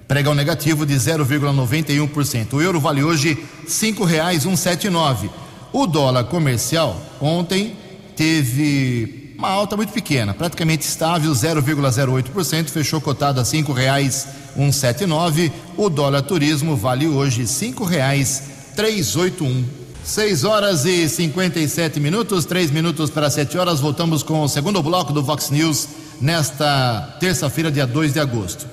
pregão 0.07 0.35
negativo 0.35 0.85
de 0.85 0.95
0,91%. 0.95 2.53
O 2.53 2.61
euro 2.61 2.79
vale 2.79 3.03
hoje 3.03 3.37
cinco 3.67 4.03
reais 4.03 4.45
um 4.45 4.55
sete 4.55 4.89
nove. 4.89 5.29
O 5.73 5.85
dólar 5.87 6.25
comercial 6.25 7.01
ontem 7.19 7.75
teve 8.15 9.33
uma 9.37 9.49
alta 9.49 9.75
muito 9.75 9.91
pequena, 9.91 10.33
praticamente 10.33 10.85
estável, 10.85 11.31
0,08%, 11.31 12.69
fechou 12.69 13.01
cotado 13.01 13.41
a 13.41 13.45
cinco 13.45 13.73
reais 13.73 14.27
um 14.55 14.71
sete 14.71 15.05
nove. 15.05 15.51
O 15.75 15.89
dólar 15.89 16.21
turismo 16.21 16.75
vale 16.75 17.07
hoje 17.07 17.45
cinco 17.45 17.83
reais 17.83 18.43
três 18.75 19.15
oito 19.15 19.43
um. 19.43 19.65
6 20.05 20.43
horas 20.43 20.85
e 20.85 21.09
57 21.09 21.99
minutos, 21.99 22.45
três 22.45 22.69
minutos 22.69 23.09
para 23.09 23.27
7 23.27 23.57
horas. 23.57 23.79
Voltamos 23.79 24.21
com 24.21 24.41
o 24.41 24.47
segundo 24.47 24.79
bloco 24.83 25.11
do 25.11 25.23
Vox 25.23 25.49
News 25.49 25.87
nesta 26.21 27.17
terça-feira, 27.19 27.71
dia 27.71 27.87
2 27.87 28.13
de 28.13 28.19
agosto. 28.19 28.67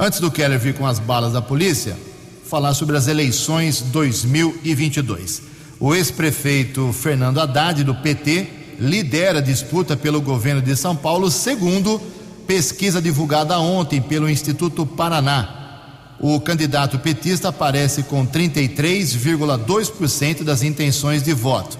Antes 0.00 0.20
do 0.20 0.30
Keller 0.30 0.60
vir 0.60 0.74
com 0.74 0.86
as 0.86 1.00
balas 1.00 1.32
da 1.32 1.42
polícia, 1.42 1.96
falar 2.48 2.72
sobre 2.72 2.96
as 2.96 3.08
eleições 3.08 3.82
2022. 3.82 5.42
O 5.80 5.92
ex-prefeito 5.92 6.92
Fernando 6.92 7.40
Haddad, 7.40 7.82
do 7.82 7.96
PT, 7.96 8.46
lidera 8.78 9.40
a 9.40 9.42
disputa 9.42 9.96
pelo 9.96 10.20
governo 10.20 10.62
de 10.62 10.76
São 10.76 10.94
Paulo, 10.94 11.32
segundo 11.32 12.00
pesquisa 12.46 13.02
divulgada 13.02 13.58
ontem 13.58 14.00
pelo 14.00 14.30
Instituto 14.30 14.86
Paraná. 14.86 16.14
O 16.20 16.38
candidato 16.38 16.96
petista 17.00 17.48
aparece 17.48 18.04
com 18.04 18.24
33,2% 18.24 20.44
das 20.44 20.62
intenções 20.62 21.24
de 21.24 21.32
voto, 21.32 21.76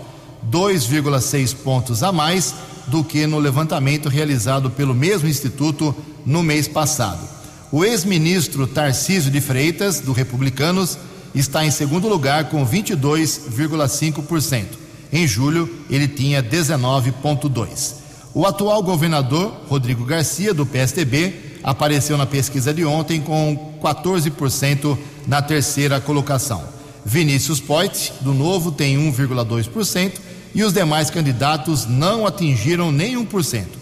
2,6 0.50 1.54
pontos 1.54 2.02
a 2.02 2.10
mais 2.10 2.52
do 2.88 3.04
que 3.04 3.28
no 3.28 3.38
levantamento 3.38 4.08
realizado 4.08 4.70
pelo 4.70 4.92
mesmo 4.92 5.28
instituto 5.28 5.94
no 6.26 6.42
mês 6.42 6.66
passado. 6.66 7.37
O 7.70 7.84
ex-ministro 7.84 8.66
Tarcísio 8.66 9.30
de 9.30 9.42
Freitas, 9.42 10.00
do 10.00 10.12
Republicanos, 10.12 10.96
está 11.34 11.66
em 11.66 11.70
segundo 11.70 12.08
lugar 12.08 12.48
com 12.48 12.66
22,5%. 12.66 14.64
Em 15.12 15.26
julho, 15.26 15.68
ele 15.90 16.08
tinha 16.08 16.42
19,2%. 16.42 17.94
O 18.34 18.46
atual 18.46 18.82
governador, 18.82 19.64
Rodrigo 19.68 20.04
Garcia, 20.04 20.54
do 20.54 20.64
PSDB, 20.64 21.60
apareceu 21.62 22.16
na 22.16 22.24
pesquisa 22.24 22.72
de 22.72 22.84
ontem 22.84 23.20
com 23.20 23.78
14% 23.82 24.96
na 25.26 25.42
terceira 25.42 26.00
colocação. 26.00 26.62
Vinícius 27.04 27.60
Poit, 27.60 28.12
do 28.20 28.32
Novo, 28.32 28.72
tem 28.72 28.96
1,2% 28.96 30.12
e 30.54 30.62
os 30.62 30.72
demais 30.72 31.10
candidatos 31.10 31.86
não 31.86 32.26
atingiram 32.26 32.90
nem 32.90 33.16
1%. 33.16 33.77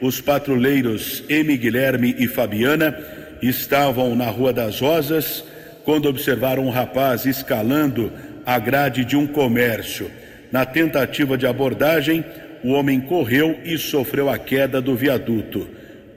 os 0.00 0.20
patrulheiros 0.20 1.24
M. 1.28 1.56
Guilherme 1.56 2.14
e 2.18 2.26
Fabiana 2.26 2.96
estavam 3.40 4.14
na 4.14 4.26
Rua 4.26 4.52
das 4.52 4.80
Rosas 4.80 5.44
quando 5.84 6.08
observaram 6.08 6.66
um 6.66 6.70
rapaz 6.70 7.26
escalando 7.26 8.12
a 8.44 8.58
grade 8.58 9.04
de 9.04 9.16
um 9.16 9.26
comércio. 9.26 10.10
Na 10.50 10.66
tentativa 10.66 11.38
de 11.38 11.46
abordagem, 11.46 12.24
o 12.62 12.72
homem 12.72 13.00
correu 13.00 13.58
e 13.64 13.78
sofreu 13.78 14.28
a 14.28 14.38
queda 14.38 14.80
do 14.80 14.94
viaduto. 14.94 15.68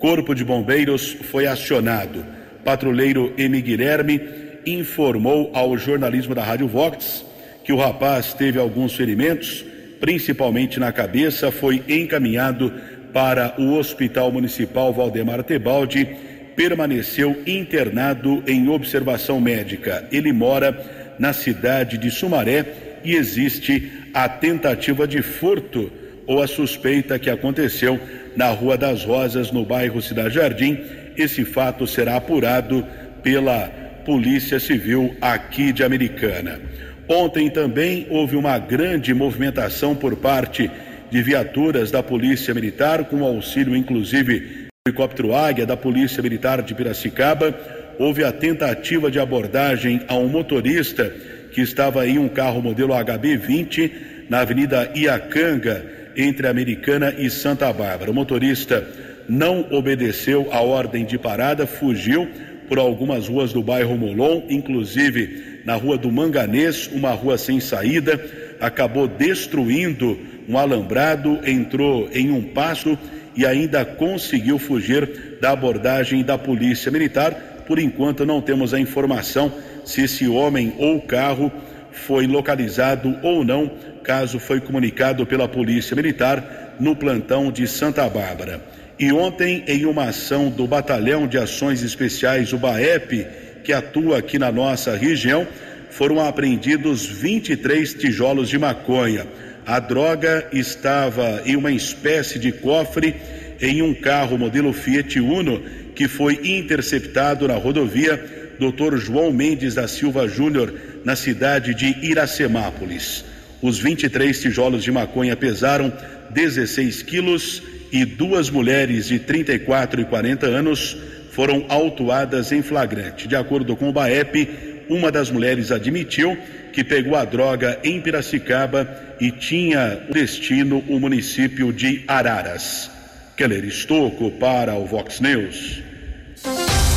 Corpo 0.06 0.36
de 0.36 0.46
Bombeiros 0.46 1.18
foi 1.32 1.48
acionado. 1.48 2.24
Patrulheiro 2.64 3.34
M. 3.40 3.60
Guilherme 3.60 4.22
informou 4.64 5.50
ao 5.52 5.76
jornalismo 5.80 6.36
da 6.36 6.44
Rádio 6.44 6.68
Vox 6.68 7.26
que 7.64 7.74
o 7.74 7.76
rapaz 7.76 8.32
teve 8.32 8.60
alguns 8.60 8.94
ferimentos, 8.94 9.66
principalmente 10.00 10.80
na 10.80 10.92
cabeça, 10.92 11.52
foi 11.52 11.82
encaminhado 11.90 12.72
para 13.12 13.56
o 13.58 13.74
Hospital 13.74 14.32
Municipal 14.32 14.94
Valdemar 14.94 15.44
Tebaldi, 15.44 16.08
permaneceu 16.56 17.42
internado 17.48 18.44
em 18.46 18.70
observação 18.70 19.42
médica. 19.42 20.08
Ele 20.12 20.32
mora 20.32 21.16
na 21.18 21.34
cidade 21.34 21.98
de 21.98 22.12
Sumaré 22.12 22.64
e 23.04 23.16
existe 23.16 23.92
a 24.14 24.30
tentativa 24.30 25.08
de 25.08 25.24
furto 25.24 25.92
ou 26.28 26.42
a 26.42 26.48
suspeita 26.48 27.20
que 27.20 27.30
aconteceu 27.30 28.00
na 28.36 28.50
Rua 28.50 28.78
das 28.78 29.04
Rosas, 29.04 29.52
no 29.52 29.66
bairro 29.66 30.02
Cidade 30.02 30.36
Jardim. 30.36 30.80
Esse 31.18 31.46
fato 31.46 31.88
será 31.88 32.16
apurado 32.18 32.86
pela 33.24 33.68
Polícia 34.06 34.60
Civil 34.60 35.16
aqui 35.22 35.72
de 35.72 35.84
Americana. 35.84 36.60
Ontem 37.08 37.50
também 37.50 38.08
houve 38.10 38.36
uma 38.36 38.58
grande 38.58 39.14
movimentação 39.14 39.96
por 39.96 40.16
parte 40.16 40.70
de 41.10 41.22
viaturas 41.22 41.92
da 41.92 42.02
Polícia 42.02 42.54
Militar, 42.54 43.06
com 43.06 43.24
auxílio 43.24 43.76
inclusive 43.76 44.40
do 44.40 44.90
helicóptero 44.90 45.36
Águia 45.36 45.66
da 45.66 45.78
Polícia 45.78 46.22
Militar 46.22 46.62
de 46.62 46.74
Piracicaba. 46.74 47.58
Houve 47.98 48.24
a 48.24 48.32
tentativa 48.32 49.10
de 49.10 49.20
abordagem 49.20 50.02
a 50.08 50.16
um 50.16 50.28
motorista 50.28 51.10
que 51.52 51.62
estava 51.62 52.08
em 52.08 52.18
um 52.18 52.28
carro 52.28 52.62
modelo 52.62 52.94
HB20 52.94 53.92
na 54.30 54.40
Avenida 54.42 54.92
Iacanga, 54.96 55.86
entre 56.16 56.48
Americana 56.48 57.14
e 57.18 57.30
Santa 57.30 57.72
Bárbara. 57.72 58.12
O 58.12 58.14
motorista 58.14 58.88
não 59.28 59.66
obedeceu 59.72 60.48
a 60.52 60.62
ordem 60.62 61.06
de 61.06 61.18
parada, 61.18 61.66
fugiu 61.66 62.28
por 62.68 62.80
algumas 62.80 63.28
ruas 63.28 63.54
do 63.54 63.62
bairro 63.62 63.98
Molon, 63.98 64.44
inclusive 64.50 65.62
na 65.66 65.76
rua 65.76 65.98
do 65.98 66.12
Manganês, 66.12 66.90
uma 66.92 67.12
rua 67.12 67.38
sem 67.38 67.60
saída, 67.60 68.24
acabou 68.60 69.08
destruindo 69.08 70.18
um 70.48 70.58
alambrado, 70.58 71.40
entrou 71.46 72.10
em 72.14 72.32
um 72.32 72.42
passo 72.42 72.98
e 73.36 73.46
ainda 73.46 73.84
conseguiu 73.84 74.58
fugir 74.58 75.38
da 75.42 75.52
abordagem 75.52 76.24
da 76.24 76.38
Polícia 76.38 76.92
Militar. 76.92 77.64
Por 77.68 77.80
enquanto, 77.80 78.26
não 78.26 78.42
temos 78.42 78.74
a 78.74 78.80
informação 78.80 79.52
se 79.84 80.02
esse 80.02 80.28
homem 80.28 80.74
ou 80.78 81.02
carro 81.02 81.52
foi 81.92 82.28
localizado 82.28 83.18
ou 83.24 83.44
não, 83.44 83.72
caso 84.06 84.40
foi 84.40 84.62
comunicado 84.62 85.26
pela 85.26 85.48
Polícia 85.48 85.96
Militar 85.96 86.76
no 86.80 86.96
plantão 86.96 87.52
de 87.52 87.68
Santa 87.68 88.08
Bárbara. 88.08 88.62
E 88.98 89.12
ontem, 89.12 89.64
em 89.68 89.86
uma 89.86 90.06
ação 90.06 90.50
do 90.50 90.68
Batalhão 90.68 91.28
de 91.28 91.38
Ações 91.38 91.82
Especiais, 91.82 92.54
o 92.54 92.58
BAEP, 92.58 93.28
que 93.64 93.74
atua 93.74 94.20
aqui 94.20 94.38
na 94.38 94.52
nossa 94.52 94.96
região, 94.96 95.46
foram 95.90 96.22
apreendidos 96.22 97.06
23 97.06 97.94
tijolos 97.96 98.48
de 98.48 98.60
maconha. 98.60 99.26
A 99.66 99.80
droga 99.80 100.48
estava 100.54 101.42
em 101.46 101.56
uma 101.56 101.72
espécie 101.72 102.38
de 102.38 102.52
cofre 102.52 103.16
em 103.60 103.82
um 103.82 103.94
carro 103.94 104.38
modelo 104.38 104.72
Fiat 104.72 105.20
Uno 105.20 105.62
que 105.96 106.08
foi 106.08 106.40
interceptado 106.44 107.48
na 107.48 107.56
rodovia 107.56 108.24
Dr. 108.60 108.98
João 108.98 109.32
Mendes 109.32 109.76
da 109.76 109.88
Silva 109.88 110.28
Júnior, 110.28 110.74
na 111.04 111.16
cidade 111.16 111.74
de 111.74 111.88
Iracemápolis. 112.06 113.26
Os 113.66 113.80
23 113.80 114.40
tijolos 114.40 114.84
de 114.84 114.92
maconha 114.92 115.36
pesaram 115.36 115.92
16 116.30 117.02
quilos 117.02 117.64
e 117.92 118.06
duas 118.06 118.48
mulheres 118.48 119.08
de 119.08 119.18
34 119.18 120.02
e 120.02 120.06
40 120.06 120.46
anos 120.46 120.96
foram 121.32 121.66
autuadas 121.68 122.52
em 122.52 122.62
flagrante. 122.62 123.28
De 123.28 123.36
acordo 123.36 123.76
com 123.76 123.90
o 123.90 123.92
BAEP, 123.92 124.86
uma 124.88 125.12
das 125.12 125.32
mulheres 125.32 125.72
admitiu 125.72 126.38
que 126.72 126.84
pegou 126.84 127.16
a 127.16 127.26
droga 127.26 127.80
em 127.84 128.00
Piracicaba 128.00 128.88
e 129.20 129.32
tinha 129.32 130.00
o 130.10 130.14
destino 130.14 130.84
o 130.88 131.00
município 131.00 131.74
de 131.74 132.04
Araras. 132.08 132.92
Keller 133.36 133.66
Estocco 133.66 134.30
para 134.30 134.76
o 134.76 134.86
Vox 134.86 135.20
News. 135.20 135.82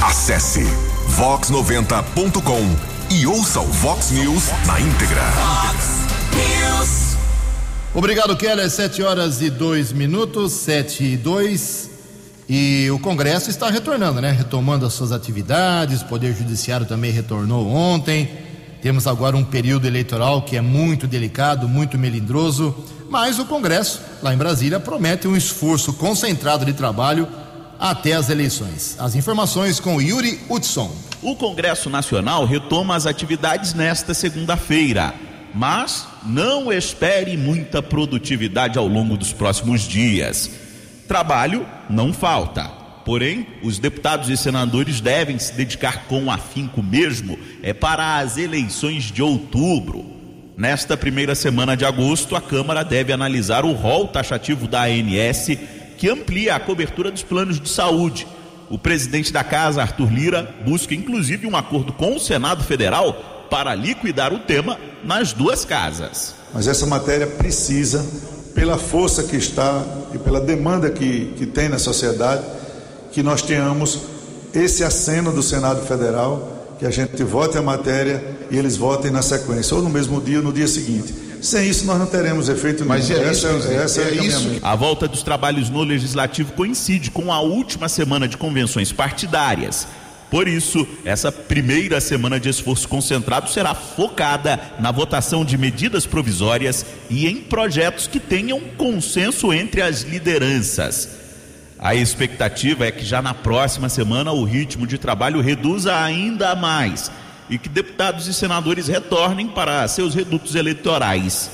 Acesse 0.02 0.64
vox90.com 1.16 3.14
e 3.14 3.26
ouça 3.26 3.58
o 3.58 3.66
Vox 3.68 4.10
News 4.10 4.50
na 4.66 4.78
íntegra. 4.78 5.87
Obrigado, 7.98 8.36
Keller. 8.36 8.70
Sete 8.70 9.02
horas 9.02 9.42
e 9.42 9.50
dois 9.50 9.90
minutos, 9.90 10.52
sete 10.52 11.02
e 11.02 11.16
dois. 11.16 11.90
E 12.48 12.88
o 12.92 12.98
Congresso 13.00 13.50
está 13.50 13.68
retornando, 13.68 14.20
né? 14.20 14.30
Retomando 14.30 14.86
as 14.86 14.92
suas 14.92 15.10
atividades. 15.10 16.02
O 16.02 16.04
Poder 16.04 16.32
Judiciário 16.32 16.86
também 16.86 17.10
retornou 17.10 17.66
ontem. 17.66 18.30
Temos 18.80 19.08
agora 19.08 19.36
um 19.36 19.42
período 19.42 19.88
eleitoral 19.88 20.42
que 20.42 20.56
é 20.56 20.60
muito 20.60 21.08
delicado, 21.08 21.68
muito 21.68 21.98
melindroso, 21.98 22.72
mas 23.10 23.40
o 23.40 23.44
Congresso, 23.46 24.00
lá 24.22 24.32
em 24.32 24.38
Brasília, 24.38 24.78
promete 24.78 25.26
um 25.26 25.36
esforço 25.36 25.92
concentrado 25.94 26.64
de 26.64 26.74
trabalho 26.74 27.26
até 27.80 28.12
as 28.12 28.30
eleições. 28.30 28.94
As 29.00 29.16
informações 29.16 29.80
com 29.80 30.00
Yuri 30.00 30.38
Hudson. 30.48 30.88
O 31.20 31.34
Congresso 31.34 31.90
Nacional 31.90 32.46
retoma 32.46 32.94
as 32.94 33.06
atividades 33.06 33.74
nesta 33.74 34.14
segunda-feira, 34.14 35.12
mas 35.52 36.06
não 36.24 36.72
espere 36.72 37.36
muita 37.36 37.82
produtividade 37.82 38.78
ao 38.78 38.86
longo 38.86 39.16
dos 39.16 39.32
próximos 39.32 39.82
dias. 39.82 40.50
Trabalho 41.06 41.66
não 41.88 42.12
falta. 42.12 42.64
Porém, 43.04 43.46
os 43.62 43.78
deputados 43.78 44.28
e 44.28 44.36
senadores 44.36 45.00
devem 45.00 45.38
se 45.38 45.54
dedicar 45.54 46.04
com 46.04 46.30
afinco 46.30 46.82
mesmo 46.82 47.38
é 47.62 47.72
para 47.72 48.18
as 48.18 48.36
eleições 48.36 49.04
de 49.04 49.22
outubro. 49.22 50.04
Nesta 50.58 50.96
primeira 50.96 51.34
semana 51.34 51.74
de 51.74 51.86
agosto, 51.86 52.36
a 52.36 52.40
Câmara 52.40 52.84
deve 52.84 53.12
analisar 53.12 53.64
o 53.64 53.72
rol 53.72 54.08
taxativo 54.08 54.68
da 54.68 54.82
ANS, 54.82 55.56
que 55.96 56.10
amplia 56.10 56.56
a 56.56 56.60
cobertura 56.60 57.10
dos 57.10 57.22
planos 57.22 57.58
de 57.58 57.68
saúde. 57.68 58.26
O 58.68 58.78
presidente 58.78 59.32
da 59.32 59.42
casa, 59.42 59.80
Arthur 59.80 60.12
Lira, 60.12 60.54
busca 60.66 60.94
inclusive 60.94 61.46
um 61.46 61.56
acordo 61.56 61.92
com 61.94 62.16
o 62.16 62.20
Senado 62.20 62.62
Federal 62.62 63.37
para 63.50 63.74
liquidar 63.74 64.32
o 64.32 64.38
tema 64.38 64.78
nas 65.04 65.32
duas 65.32 65.64
casas. 65.64 66.34
Mas 66.52 66.66
essa 66.66 66.86
matéria 66.86 67.26
precisa, 67.26 68.04
pela 68.54 68.78
força 68.78 69.22
que 69.22 69.36
está 69.36 69.84
e 70.14 70.18
pela 70.18 70.40
demanda 70.40 70.90
que, 70.90 71.32
que 71.36 71.46
tem 71.46 71.68
na 71.68 71.78
sociedade, 71.78 72.42
que 73.12 73.22
nós 73.22 73.42
tenhamos 73.42 74.00
esse 74.54 74.82
aceno 74.82 75.32
do 75.32 75.42
Senado 75.42 75.86
Federal, 75.86 76.76
que 76.78 76.86
a 76.86 76.90
gente 76.90 77.22
vote 77.22 77.58
a 77.58 77.62
matéria 77.62 78.22
e 78.50 78.56
eles 78.56 78.76
votem 78.76 79.10
na 79.10 79.22
sequência, 79.22 79.76
ou 79.76 79.82
no 79.82 79.90
mesmo 79.90 80.20
dia 80.20 80.38
ou 80.38 80.44
no 80.44 80.52
dia 80.52 80.68
seguinte. 80.68 81.14
Sem 81.40 81.68
isso, 81.68 81.84
nós 81.86 81.98
não 81.98 82.06
teremos 82.06 82.48
efeito 82.48 82.84
nenhum. 82.84 82.88
Mas 82.88 83.10
é 83.10 83.22
essa, 83.22 83.52
isso, 83.52 83.68
essa 83.70 84.00
é, 84.00 84.08
é 84.08 84.14
isso. 84.14 84.50
A 84.62 84.74
volta 84.74 85.06
dos 85.06 85.22
trabalhos 85.22 85.70
no 85.70 85.82
Legislativo 85.82 86.52
coincide 86.52 87.10
com 87.10 87.32
a 87.32 87.40
última 87.40 87.88
semana 87.88 88.26
de 88.26 88.36
convenções 88.36 88.90
partidárias. 88.92 89.86
Por 90.30 90.46
isso, 90.46 90.86
essa 91.04 91.32
primeira 91.32 92.00
semana 92.00 92.38
de 92.38 92.50
esforço 92.50 92.86
concentrado 92.86 93.48
será 93.48 93.74
focada 93.74 94.60
na 94.78 94.90
votação 94.90 95.44
de 95.44 95.56
medidas 95.56 96.04
provisórias 96.04 96.84
e 97.08 97.26
em 97.26 97.36
projetos 97.36 98.06
que 98.06 98.20
tenham 98.20 98.60
consenso 98.76 99.52
entre 99.52 99.80
as 99.80 100.02
lideranças. 100.02 101.08
A 101.78 101.94
expectativa 101.94 102.86
é 102.86 102.90
que 102.90 103.04
já 103.04 103.22
na 103.22 103.32
próxima 103.32 103.88
semana 103.88 104.32
o 104.32 104.44
ritmo 104.44 104.86
de 104.86 104.98
trabalho 104.98 105.40
reduza 105.40 105.96
ainda 105.96 106.54
mais 106.54 107.10
e 107.48 107.56
que 107.56 107.68
deputados 107.68 108.26
e 108.26 108.34
senadores 108.34 108.88
retornem 108.88 109.48
para 109.48 109.88
seus 109.88 110.14
redutos 110.14 110.54
eleitorais. 110.54 111.50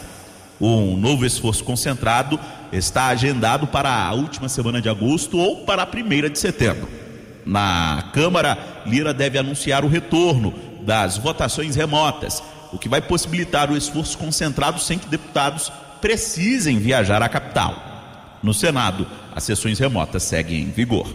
Um 0.61 0.97
novo 0.97 1.25
esforço 1.25 1.63
concentrado 1.63 2.41
está 2.73 3.09
agendado 3.09 3.67
para 3.69 3.93
a 3.93 4.13
última 4.15 4.49
semana 4.49 4.81
de 4.81 4.89
agosto 4.89 5.39
ou 5.39 5.59
para 5.59 5.83
a 5.83 5.87
primeira 5.87 6.29
de 6.29 6.39
setembro. 6.39 7.04
Na 7.45 8.11
Câmara, 8.13 8.83
Lira 8.87 9.13
deve 9.13 9.39
anunciar 9.39 9.85
o 9.85 9.89
retorno 9.89 10.55
das 10.83 11.19
votações 11.19 11.77
remotas, 11.77 12.43
o 12.73 12.79
que 12.79 12.89
vai 12.89 13.01
possibilitar 13.01 13.71
o 13.71 13.77
esforço 13.77 14.19
concentrado 14.19 14.81
sem 14.81 14.99
que 14.99 15.09
deputados 15.09 15.71
precisem 16.01 16.79
viajar 16.79 17.23
à 17.23 17.29
capital. 17.29 18.39
No 18.43 18.53
Senado, 18.53 19.07
as 19.35 19.45
sessões 19.45 19.79
remotas 19.79 20.23
seguem 20.23 20.63
em 20.63 20.71
vigor. 20.71 21.07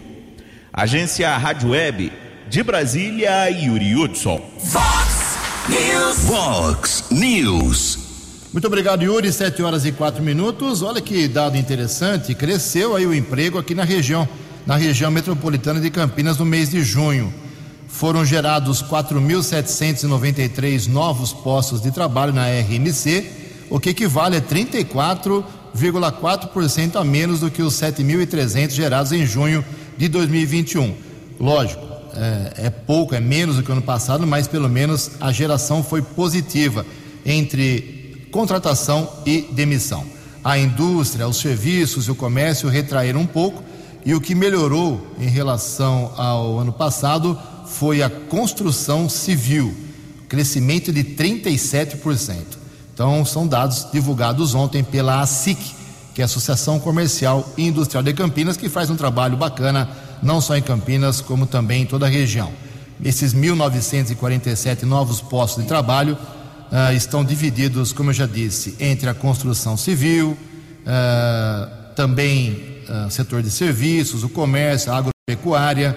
Agência 0.72 1.36
Rádio 1.36 1.70
Web 1.70 2.12
de 2.48 2.62
Brasília, 2.62 3.48
Yuri 3.50 3.94
Hudson. 3.94 4.40
Fox 4.58 5.38
News. 5.68 6.18
Fox 6.26 7.04
News. 7.10 7.98
Muito 8.52 8.66
obrigado, 8.66 9.02
Yuri. 9.04 9.32
Sete 9.32 9.62
horas 9.62 9.86
e 9.86 9.92
quatro 9.92 10.20
minutos. 10.24 10.82
Olha 10.82 11.00
que 11.00 11.28
dado 11.28 11.56
interessante. 11.56 12.34
Cresceu 12.34 12.96
aí 12.96 13.06
o 13.06 13.14
emprego 13.14 13.58
aqui 13.58 13.76
na 13.76 13.84
região, 13.84 14.28
na 14.66 14.76
região 14.76 15.10
metropolitana 15.10 15.80
de 15.80 15.90
Campinas 15.90 16.38
no 16.38 16.44
mês 16.44 16.70
de 16.70 16.82
junho. 16.82 17.34
Foram 17.88 18.24
gerados 18.24 18.80
4.793 18.82 20.86
novos 20.86 21.32
postos 21.32 21.82
de 21.82 21.90
trabalho 21.90 22.32
na 22.32 22.46
RMC, 22.46 23.26
o 23.68 23.80
que 23.80 23.90
equivale 23.90 24.36
a 24.36 24.40
34 24.40 25.44
0,4% 25.76 26.96
a 26.96 27.04
menos 27.04 27.40
do 27.40 27.50
que 27.50 27.62
os 27.62 27.74
7.300 27.74 28.70
gerados 28.70 29.12
em 29.12 29.24
junho 29.24 29.64
de 29.96 30.08
2021. 30.08 30.94
Lógico, 31.38 31.84
é, 32.14 32.66
é, 32.66 32.70
pouco, 32.70 33.14
é 33.14 33.20
menos 33.20 33.56
do 33.56 33.62
que 33.62 33.70
o 33.70 33.72
ano 33.72 33.82
passado, 33.82 34.26
mas 34.26 34.48
pelo 34.48 34.68
menos 34.68 35.12
a 35.20 35.32
geração 35.32 35.82
foi 35.82 36.02
positiva 36.02 36.84
entre 37.24 38.26
contratação 38.30 39.08
e 39.24 39.42
demissão. 39.52 40.04
A 40.42 40.58
indústria, 40.58 41.28
os 41.28 41.36
serviços 41.36 42.06
e 42.06 42.10
o 42.10 42.14
comércio 42.14 42.68
retraíram 42.68 43.20
um 43.20 43.26
pouco 43.26 43.62
e 44.04 44.14
o 44.14 44.20
que 44.20 44.34
melhorou 44.34 45.14
em 45.18 45.28
relação 45.28 46.12
ao 46.16 46.58
ano 46.58 46.72
passado 46.72 47.38
foi 47.66 48.02
a 48.02 48.10
construção 48.10 49.08
civil, 49.08 49.74
crescimento 50.28 50.92
de 50.92 51.04
37%. 51.04 52.36
Então, 52.92 53.24
são 53.24 53.46
dados 53.46 53.86
divulgados 53.92 54.54
ontem 54.54 54.82
pela 54.82 55.20
ASIC, 55.20 55.58
que 56.14 56.20
é 56.20 56.24
a 56.24 56.26
Associação 56.26 56.78
Comercial 56.78 57.48
e 57.56 57.66
Industrial 57.66 58.02
de 58.02 58.12
Campinas, 58.12 58.56
que 58.56 58.68
faz 58.68 58.90
um 58.90 58.96
trabalho 58.96 59.36
bacana, 59.36 59.88
não 60.22 60.40
só 60.40 60.56
em 60.56 60.62
Campinas, 60.62 61.20
como 61.20 61.46
também 61.46 61.82
em 61.82 61.86
toda 61.86 62.06
a 62.06 62.08
região. 62.08 62.50
Esses 63.02 63.32
1.947 63.32 64.82
novos 64.82 65.20
postos 65.20 65.62
de 65.62 65.68
trabalho 65.68 66.14
uh, 66.14 66.92
estão 66.94 67.24
divididos, 67.24 67.92
como 67.92 68.10
eu 68.10 68.14
já 68.14 68.26
disse, 68.26 68.76
entre 68.78 69.08
a 69.08 69.14
construção 69.14 69.76
civil, 69.76 70.36
uh, 70.82 71.94
também 71.94 72.69
uh, 72.90 73.10
setor 73.10 73.42
de 73.42 73.50
serviços, 73.50 74.22
o 74.24 74.28
comércio, 74.28 74.92
a 74.92 74.98
agropecuária, 74.98 75.96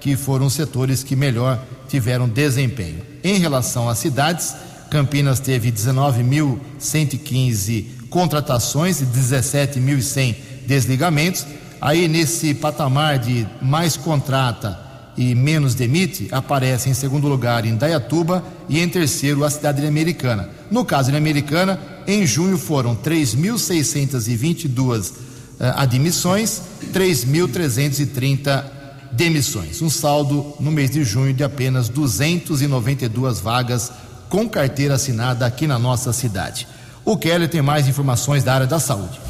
que 0.00 0.14
foram 0.16 0.46
os 0.46 0.52
setores 0.52 1.02
que 1.02 1.16
melhor 1.16 1.60
tiveram 1.88 2.28
desempenho. 2.28 3.02
Em 3.24 3.38
relação 3.38 3.88
às 3.88 3.98
cidades, 3.98 4.54
Campinas 4.90 5.40
teve 5.40 5.72
19.115 5.72 7.86
contratações 8.08 9.00
e 9.00 9.06
17.100 9.06 10.36
desligamentos. 10.66 11.44
Aí, 11.80 12.06
nesse 12.08 12.54
patamar 12.54 13.18
de 13.18 13.46
mais 13.60 13.96
contrata 13.96 14.78
e 15.16 15.34
menos 15.34 15.74
demite, 15.74 16.28
aparece 16.30 16.88
em 16.88 16.94
segundo 16.94 17.26
lugar 17.26 17.64
em 17.64 17.74
Dayatuba 17.74 18.44
e 18.68 18.78
em 18.80 18.88
terceiro 18.88 19.42
a 19.44 19.50
cidade 19.50 19.80
de 19.80 19.86
Americana. 19.86 20.50
No 20.70 20.84
caso 20.84 21.10
de 21.10 21.16
Americana, 21.16 21.80
em 22.06 22.24
junho 22.26 22.58
foram 22.58 22.94
3.622 22.94 25.10
uh, 25.10 25.14
eh, 25.22 25.25
admissões, 25.58 26.60
3.330 26.92 28.64
demissões. 29.12 29.80
Um 29.80 29.90
saldo 29.90 30.54
no 30.60 30.70
mês 30.70 30.90
de 30.90 31.04
junho 31.04 31.32
de 31.32 31.42
apenas 31.42 31.88
292 31.88 33.40
vagas 33.40 33.90
com 34.28 34.48
carteira 34.48 34.94
assinada 34.94 35.46
aqui 35.46 35.66
na 35.66 35.78
nossa 35.78 36.12
cidade. 36.12 36.66
O 37.04 37.16
Kelly 37.16 37.48
tem 37.48 37.62
mais 37.62 37.88
informações 37.88 38.42
da 38.42 38.54
área 38.54 38.66
da 38.66 38.78
saúde. 38.78 39.20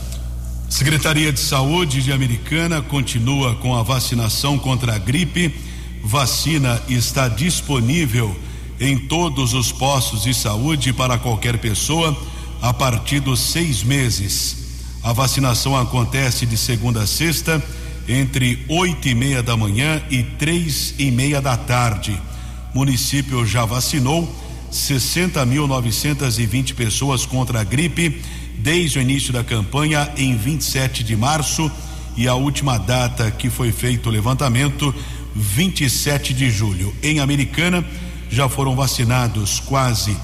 Secretaria 0.68 1.32
de 1.32 1.38
Saúde 1.38 2.02
de 2.02 2.12
Americana 2.12 2.82
continua 2.82 3.54
com 3.56 3.74
a 3.74 3.82
vacinação 3.82 4.58
contra 4.58 4.94
a 4.94 4.98
gripe. 4.98 5.54
Vacina 6.02 6.80
está 6.88 7.28
disponível 7.28 8.34
em 8.80 8.98
todos 8.98 9.54
os 9.54 9.70
postos 9.70 10.24
de 10.24 10.34
saúde 10.34 10.92
para 10.92 11.18
qualquer 11.18 11.58
pessoa 11.58 12.16
a 12.60 12.72
partir 12.72 13.20
dos 13.20 13.40
seis 13.40 13.82
meses. 13.82 14.65
A 15.06 15.12
vacinação 15.12 15.76
acontece 15.76 16.44
de 16.44 16.56
segunda 16.56 17.02
a 17.02 17.06
sexta, 17.06 17.62
entre 18.08 18.64
oito 18.68 19.06
e 19.06 19.14
meia 19.14 19.40
da 19.40 19.56
manhã 19.56 20.02
e 20.10 20.24
três 20.24 20.96
e 20.98 21.12
meia 21.12 21.40
da 21.40 21.56
tarde. 21.56 22.20
O 22.74 22.78
município 22.78 23.46
já 23.46 23.64
vacinou 23.64 24.28
60.920 24.72 26.74
pessoas 26.74 27.24
contra 27.24 27.60
a 27.60 27.64
gripe 27.64 28.20
desde 28.58 28.98
o 28.98 29.00
início 29.00 29.32
da 29.32 29.44
campanha 29.44 30.12
em 30.16 30.36
27 30.36 31.04
de 31.04 31.14
março 31.14 31.70
e 32.16 32.26
a 32.26 32.34
última 32.34 32.76
data 32.76 33.30
que 33.30 33.48
foi 33.48 33.70
feito 33.70 34.08
o 34.08 34.12
levantamento 34.12 34.92
27 35.36 36.34
de 36.34 36.50
julho. 36.50 36.92
Em 37.00 37.20
Americana 37.20 37.84
já 38.28 38.48
foram 38.48 38.74
vacinados 38.74 39.60
quase 39.60 40.16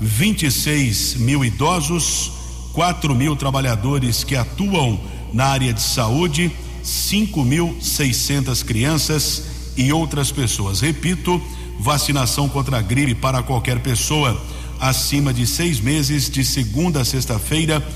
26 0.00 1.16
mil 1.16 1.44
idosos, 1.44 2.40
4 2.72 3.14
mil 3.14 3.36
trabalhadores 3.36 4.24
que 4.24 4.34
atuam 4.34 4.98
na 5.32 5.46
área 5.46 5.72
de 5.72 5.82
saúde, 5.82 6.50
5.600 6.84 8.64
crianças 8.64 9.44
e 9.76 9.92
outras 9.92 10.30
pessoas. 10.30 10.80
Repito, 10.80 11.40
vacinação 11.78 12.48
contra 12.48 12.78
a 12.78 12.82
gripe 12.82 13.14
para 13.14 13.42
qualquer 13.42 13.80
pessoa 13.80 14.40
acima 14.80 15.32
de 15.32 15.46
seis 15.46 15.80
meses, 15.80 16.28
de 16.28 16.44
segunda 16.44 17.02
a 17.02 17.04
sexta-feira, 17.04 17.86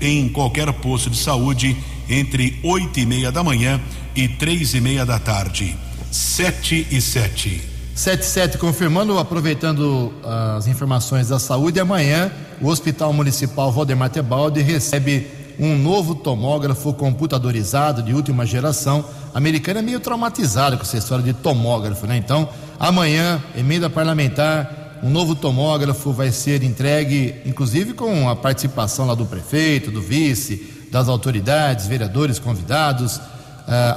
em 0.00 0.28
qualquer 0.28 0.72
posto 0.72 1.08
de 1.08 1.16
saúde, 1.16 1.76
entre 2.08 2.58
oito 2.64 2.98
e 2.98 3.06
meia 3.06 3.30
da 3.30 3.44
manhã 3.44 3.80
e 4.14 4.26
três 4.28 4.74
e 4.74 4.80
meia 4.80 5.06
da 5.06 5.18
tarde. 5.18 5.76
Sete 6.10 6.86
e 6.90 7.00
sete. 7.00 7.71
77 7.94 8.56
confirmando, 8.56 9.18
aproveitando 9.18 10.12
as 10.56 10.66
informações 10.66 11.28
da 11.28 11.38
saúde, 11.38 11.78
amanhã 11.78 12.32
o 12.60 12.68
Hospital 12.68 13.12
Municipal 13.12 13.70
Valdemar 13.70 14.08
Tebaldi 14.08 14.62
recebe 14.62 15.28
um 15.58 15.76
novo 15.76 16.14
tomógrafo 16.14 16.94
computadorizado 16.94 18.02
de 18.02 18.14
última 18.14 18.46
geração. 18.46 19.04
A 19.34 19.38
americana 19.38 19.80
é 19.80 19.82
meio 19.82 20.00
traumatizada 20.00 20.76
com 20.76 20.82
essa 20.82 20.96
história 20.96 21.22
de 21.22 21.34
tomógrafo, 21.34 22.06
né? 22.06 22.16
Então, 22.16 22.48
amanhã, 22.80 23.42
emenda 23.54 23.90
parlamentar, 23.90 25.00
um 25.02 25.10
novo 25.10 25.34
tomógrafo 25.34 26.12
vai 26.12 26.30
ser 26.32 26.62
entregue, 26.62 27.34
inclusive 27.44 27.92
com 27.92 28.28
a 28.28 28.34
participação 28.34 29.06
lá 29.06 29.14
do 29.14 29.26
prefeito, 29.26 29.90
do 29.90 30.00
vice, 30.00 30.86
das 30.90 31.08
autoridades, 31.08 31.86
vereadores 31.86 32.38
convidados. 32.38 33.16
Uh, 33.16 33.20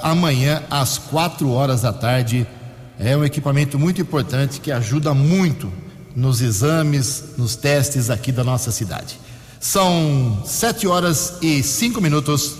amanhã, 0.03 0.63
às 0.69 0.97
quatro 0.97 1.49
horas 1.51 1.81
da 1.81 1.93
tarde, 1.93 2.45
é 2.99 3.15
um 3.15 3.23
equipamento 3.23 3.77
muito 3.77 4.01
importante 4.01 4.59
que 4.59 4.71
ajuda 4.71 5.13
muito 5.13 5.71
nos 6.15 6.41
exames, 6.41 7.23
nos 7.37 7.55
testes 7.55 8.09
aqui 8.09 8.31
da 8.31 8.43
nossa 8.43 8.71
cidade. 8.71 9.19
São 9.59 10.41
sete 10.45 10.87
horas 10.87 11.37
e 11.41 11.61
cinco 11.61 11.99
minutos. 11.99 12.55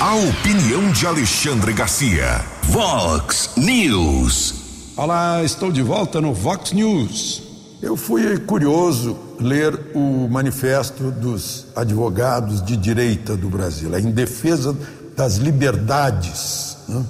A 0.00 0.14
opinião 0.14 0.90
de 0.90 1.06
Alexandre 1.06 1.72
Garcia. 1.72 2.44
Vox 2.64 3.50
News. 3.56 4.54
Olá, 4.96 5.44
estou 5.44 5.70
de 5.70 5.82
volta 5.82 6.20
no 6.20 6.32
Vox 6.34 6.72
News. 6.72 7.42
Eu 7.80 7.96
fui 7.96 8.38
curioso 8.38 9.16
ler 9.38 9.92
o 9.94 10.28
manifesto 10.28 11.12
dos 11.12 11.66
advogados 11.76 12.60
de 12.64 12.76
direita 12.76 13.36
do 13.36 13.48
Brasil, 13.48 13.94
é 13.94 14.00
em 14.00 14.10
defesa 14.10 14.76
das 15.16 15.36
liberdades. 15.36 16.76
Né? 16.88 17.04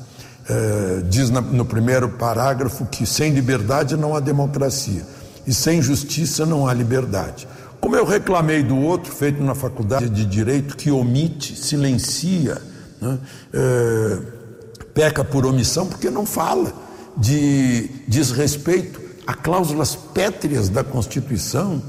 É, 0.48 1.02
diz 1.04 1.28
no 1.28 1.64
primeiro 1.64 2.08
parágrafo 2.08 2.86
que 2.86 3.04
sem 3.04 3.32
liberdade 3.32 3.96
não 3.98 4.16
há 4.16 4.20
democracia 4.20 5.02
e 5.46 5.52
sem 5.52 5.82
justiça 5.82 6.46
não 6.46 6.66
há 6.66 6.72
liberdade. 6.72 7.46
Como 7.80 7.94
eu 7.94 8.04
reclamei 8.04 8.62
do 8.62 8.76
outro, 8.76 9.12
feito 9.12 9.42
na 9.42 9.54
faculdade 9.54 10.08
de 10.08 10.24
direito, 10.24 10.76
que 10.76 10.90
omite, 10.90 11.54
silencia, 11.54 12.60
né, 13.00 13.18
é, 13.52 14.18
peca 14.94 15.22
por 15.22 15.46
omissão, 15.46 15.86
porque 15.86 16.10
não 16.10 16.26
fala 16.26 16.72
de 17.16 17.88
desrespeito 18.06 19.00
a 19.26 19.34
cláusulas 19.34 19.94
pétreas 19.94 20.68
da 20.68 20.82
Constituição 20.82 21.82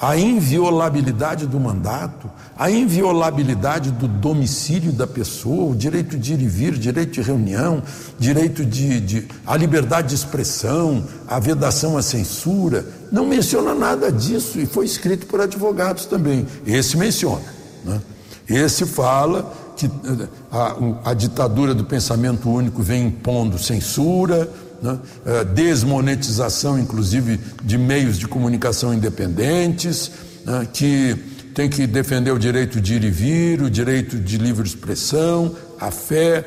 a 0.00 0.16
inviolabilidade 0.16 1.46
do 1.46 1.58
mandato, 1.58 2.30
a 2.56 2.70
inviolabilidade 2.70 3.90
do 3.90 4.06
domicílio 4.06 4.92
da 4.92 5.06
pessoa, 5.06 5.72
o 5.72 5.76
direito 5.76 6.16
de 6.16 6.34
ir 6.34 6.42
e 6.42 6.46
vir, 6.46 6.72
direito 6.72 7.12
de 7.12 7.22
reunião, 7.22 7.82
direito 8.18 8.64
de, 8.64 9.00
de 9.00 9.28
a 9.46 9.56
liberdade 9.56 10.08
de 10.08 10.14
expressão, 10.14 11.04
a 11.26 11.38
vedação 11.38 11.96
à 11.96 12.02
censura, 12.02 12.86
não 13.10 13.26
menciona 13.26 13.74
nada 13.74 14.10
disso 14.10 14.58
e 14.60 14.66
foi 14.66 14.84
escrito 14.84 15.26
por 15.26 15.40
advogados 15.40 16.06
também. 16.06 16.46
Esse 16.66 16.96
menciona, 16.96 17.44
né? 17.84 18.00
esse 18.48 18.84
fala 18.84 19.52
que 19.76 19.86
eh, 19.86 20.28
a, 20.52 21.10
a 21.10 21.14
ditadura 21.14 21.74
do 21.74 21.84
pensamento 21.84 22.48
único 22.48 22.82
vem 22.82 23.06
impondo 23.06 23.58
censura, 23.58 24.48
né? 24.84 24.98
É, 25.24 25.44
desmonetização, 25.44 26.78
inclusive, 26.78 27.40
de 27.62 27.78
meios 27.78 28.18
de 28.18 28.28
comunicação 28.28 28.92
independentes, 28.92 30.10
né? 30.44 30.68
que 30.70 31.16
tem 31.54 31.70
que 31.70 31.86
defender 31.86 32.32
o 32.32 32.38
direito 32.38 32.80
de 32.82 32.94
ir 32.94 33.04
e 33.04 33.10
vir, 33.10 33.62
o 33.62 33.70
direito 33.70 34.18
de 34.18 34.36
livre 34.36 34.66
expressão, 34.66 35.54
a 35.80 35.90
fé, 35.90 36.44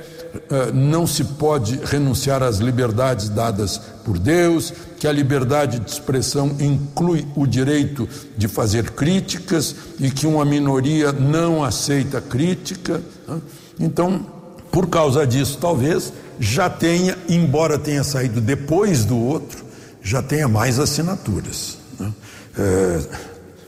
é, 0.52 0.72
não 0.72 1.08
se 1.08 1.24
pode 1.24 1.80
renunciar 1.84 2.44
às 2.44 2.58
liberdades 2.60 3.28
dadas 3.28 3.82
por 4.06 4.20
Deus, 4.20 4.72
que 5.00 5.08
a 5.08 5.12
liberdade 5.12 5.80
de 5.80 5.90
expressão 5.90 6.56
inclui 6.60 7.26
o 7.36 7.48
direito 7.48 8.08
de 8.38 8.48
fazer 8.48 8.92
críticas 8.92 9.76
e 10.00 10.12
que 10.12 10.28
uma 10.28 10.46
minoria 10.46 11.12
não 11.12 11.64
aceita 11.64 12.22
crítica. 12.22 13.02
Né? 13.28 13.42
Então, 13.80 14.28
por 14.72 14.88
causa 14.88 15.26
disso, 15.26 15.58
talvez 15.60 16.14
já 16.40 16.70
tenha, 16.70 17.18
embora 17.28 17.78
tenha 17.78 18.04
saído 18.04 18.40
depois 18.40 19.06
do 19.06 19.18
outro, 19.18 19.66
já 20.02 20.22
tenha 20.22 20.48
mais 20.48 20.80
assinaturas. 20.80 21.78
Né? 22.00 22.14
É, 22.58 23.00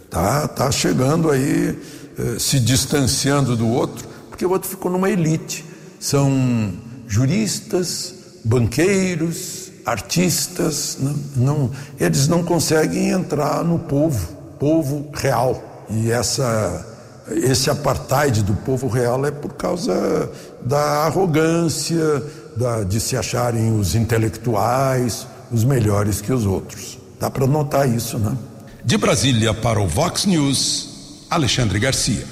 tá, 0.10 0.48
tá 0.48 0.72
chegando 0.72 1.30
aí, 1.30 1.78
é, 2.18 2.40
se 2.40 2.60
distanciando 2.60 3.56
do 3.56 3.68
outro, 3.68 4.08
porque 4.30 4.46
o 4.46 4.52
outro 4.52 4.70
ficou 4.70 4.92
numa 4.92 5.10
elite. 5.10 5.66
São 6.00 6.72
juristas, 7.08 8.16
banqueiros, 8.44 9.72
artistas, 9.86 10.98
não, 11.00 11.12
né? 11.12 11.20
não, 11.36 11.72
eles 12.00 12.28
não 12.28 12.44
conseguem 12.44 13.10
entrar 13.10 13.64
no 13.64 13.80
povo, 13.80 14.34
povo 14.60 15.10
real. 15.14 15.88
E 15.90 16.12
essa 16.12 16.86
esse 17.32 17.70
apartheid 17.70 18.44
do 18.44 18.54
povo 18.54 18.88
real 18.88 19.24
é 19.26 19.32
por 19.32 19.54
causa 19.54 20.32
da 20.62 21.06
arrogância, 21.06 22.24
da, 22.60 22.84
de 22.84 23.00
se 23.00 23.16
acharem 23.16 23.80
os 23.80 23.96
intelectuais, 23.96 25.26
os 25.50 25.64
melhores 25.64 26.20
que 26.20 26.34
os 26.34 26.46
outros. 26.46 27.00
Dá 27.18 27.30
para 27.32 27.48
notar 27.48 27.88
isso, 27.88 28.20
né? 28.20 28.38
De 28.84 28.98
Brasília 28.98 29.54
para 29.54 29.80
o 29.80 29.88
Vox 29.88 30.26
News, 30.26 31.26
Alexandre 31.30 31.80
Garcia. 31.80 32.26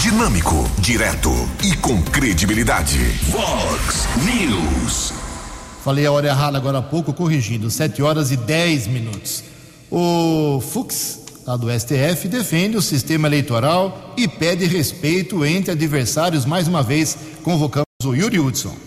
Dinâmico, 0.00 0.68
direto 0.78 1.30
e 1.62 1.76
com 1.76 2.02
credibilidade. 2.02 2.98
Vox 3.30 4.08
News. 4.24 5.12
Falei 5.84 6.06
a 6.06 6.12
hora 6.12 6.28
errada 6.28 6.56
agora 6.56 6.78
há 6.78 6.82
pouco, 6.82 7.12
corrigindo, 7.12 7.70
7 7.70 8.02
horas 8.02 8.30
e 8.30 8.36
10 8.36 8.86
minutos. 8.86 9.44
O 9.90 10.60
Fux 10.60 11.20
lá 11.46 11.56
do 11.56 11.68
STF, 11.70 12.26
defende 12.28 12.76
o 12.76 12.82
sistema 12.82 13.28
eleitoral 13.28 14.14
e 14.16 14.26
pede 14.26 14.64
respeito 14.64 15.44
entre 15.44 15.70
adversários. 15.70 16.44
Mais 16.44 16.66
uma 16.66 16.82
vez, 16.82 17.16
convocamos 17.44 17.86
o 18.04 18.14
Yuri 18.14 18.40
Hudson. 18.40 18.85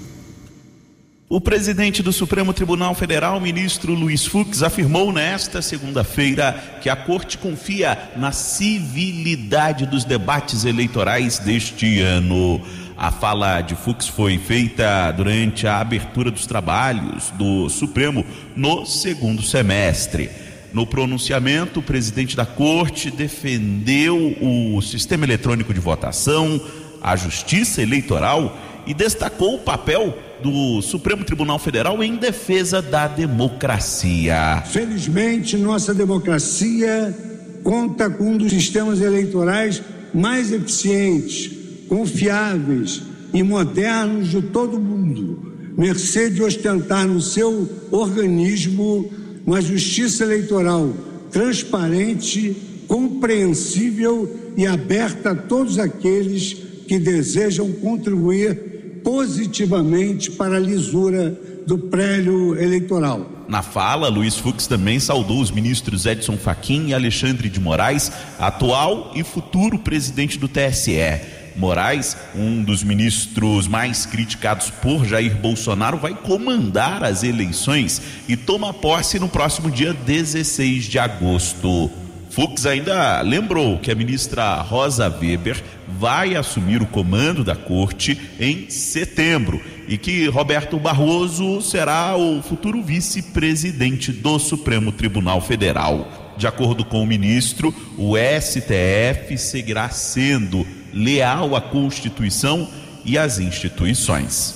O 1.32 1.40
presidente 1.40 2.02
do 2.02 2.12
Supremo 2.12 2.52
Tribunal 2.56 2.96
Federal, 2.96 3.40
ministro 3.40 3.94
Luiz 3.94 4.26
Fux, 4.26 4.64
afirmou 4.64 5.14
nesta 5.14 5.62
segunda-feira 5.62 6.80
que 6.82 6.90
a 6.90 6.96
corte 6.96 7.38
confia 7.38 8.10
na 8.16 8.32
civilidade 8.32 9.86
dos 9.86 10.04
debates 10.04 10.66
eleitorais 10.66 11.38
deste 11.38 12.02
ano. 12.02 12.60
A 12.98 13.12
fala 13.12 13.62
de 13.62 13.76
Fux 13.76 14.08
foi 14.08 14.40
feita 14.40 15.12
durante 15.12 15.68
a 15.68 15.80
abertura 15.80 16.32
dos 16.32 16.48
trabalhos 16.48 17.30
do 17.38 17.70
Supremo 17.70 18.26
no 18.56 18.84
segundo 18.88 19.44
semestre. 19.44 20.32
No 20.74 20.88
pronunciamento, 20.88 21.80
o 21.80 21.84
presidente 21.84 22.36
da 22.36 22.46
corte 22.48 23.12
defendeu 23.12 24.36
o 24.42 24.82
sistema 24.82 25.26
eletrônico 25.26 25.76
de 25.76 25.80
votação, 25.80 26.60
a 27.04 27.16
justiça 27.16 27.84
eleitoral 27.84 28.58
e 28.88 28.96
destacou 28.96 29.54
o 29.58 29.60
papel 29.60 30.18
do 30.42 30.82
Supremo 30.82 31.24
Tribunal 31.24 31.60
Federal 31.60 32.04
em 32.04 32.16
defesa 32.16 32.82
da 32.82 33.08
democracia. 33.08 34.64
Felizmente, 34.68 35.58
nossa 35.58 35.94
democracia 35.94 37.16
conta 37.64 38.10
com 38.10 38.32
um 38.32 38.38
dos 38.38 38.52
sistemas 38.52 39.02
eleitorais 39.02 39.82
mais 40.14 40.52
eficientes, 40.52 41.52
confiáveis 41.88 43.02
e 43.34 43.44
modernos 43.44 44.30
de 44.30 44.42
todo 44.42 44.78
o 44.78 44.82
mundo, 44.82 45.54
mercê 45.78 46.30
de 46.30 46.42
ostentar 46.42 47.08
no 47.08 47.22
seu 47.22 47.70
organismo 47.92 49.12
uma 49.46 49.62
justiça 49.62 50.24
eleitoral 50.24 50.94
transparente, 51.32 52.56
compreensível 52.88 54.54
e 54.58 54.66
aberta 54.66 55.32
a 55.32 55.36
todos 55.36 55.78
aqueles 55.78 56.54
que 56.88 56.98
desejam 56.98 57.72
contribuir 57.74 58.69
positivamente 59.10 60.30
para 60.30 60.58
a 60.58 60.60
lisura 60.60 61.36
do 61.66 61.80
prélio 61.80 62.56
eleitoral. 62.62 63.26
Na 63.48 63.64
fala, 63.64 64.08
Luiz 64.08 64.36
Fux 64.36 64.68
também 64.68 65.00
saudou 65.00 65.42
os 65.42 65.50
ministros 65.50 66.06
Edson 66.06 66.38
Fachin 66.38 66.90
e 66.90 66.94
Alexandre 66.94 67.50
de 67.50 67.60
Moraes, 67.60 68.12
atual 68.38 69.12
e 69.16 69.24
futuro 69.24 69.80
presidente 69.80 70.38
do 70.38 70.48
TSE. 70.48 71.22
Moraes, 71.56 72.16
um 72.36 72.62
dos 72.62 72.84
ministros 72.84 73.68
mais 73.68 74.06
criticados 74.06 74.70
por 74.70 75.04
Jair 75.04 75.36
Bolsonaro, 75.38 75.98
vai 75.98 76.14
comandar 76.14 77.04
as 77.04 77.24
eleições 77.24 78.00
e 78.28 78.38
toma 78.38 78.72
posse 78.76 79.18
no 79.18 79.28
próximo 79.28 79.72
dia 79.72 79.92
16 79.92 80.84
de 80.84 81.00
agosto. 81.00 81.90
Fux 82.30 82.68
ainda 82.68 83.22
lembrou 83.22 83.80
que 83.80 83.90
a 83.90 83.96
ministra 83.96 84.62
Rosa 84.62 85.10
Weber 85.10 85.64
vai 85.98 86.36
assumir 86.36 86.82
o 86.82 86.88
comando 86.88 87.44
da 87.44 87.56
corte 87.56 88.20
em 88.40 88.70
setembro 88.70 89.62
e 89.88 89.98
que 89.98 90.28
Roberto 90.28 90.78
Barroso 90.78 91.62
será 91.62 92.16
o 92.16 92.42
futuro 92.42 92.82
vice-presidente 92.84 94.12
do 94.12 94.38
Supremo 94.38 94.92
Tribunal 94.92 95.42
Federal. 95.42 96.36
De 96.38 96.48
acordo 96.48 96.86
com 96.86 97.02
o 97.02 97.08
ministro, 97.08 97.74
o 97.98 98.14
STF 98.16 99.38
seguirá 99.38 99.90
sendo 99.90 100.66
leal 100.94 101.56
à 101.56 101.62
Constituição 101.62 102.70
e 103.04 103.18
às 103.18 103.40
instituições. 103.40 104.56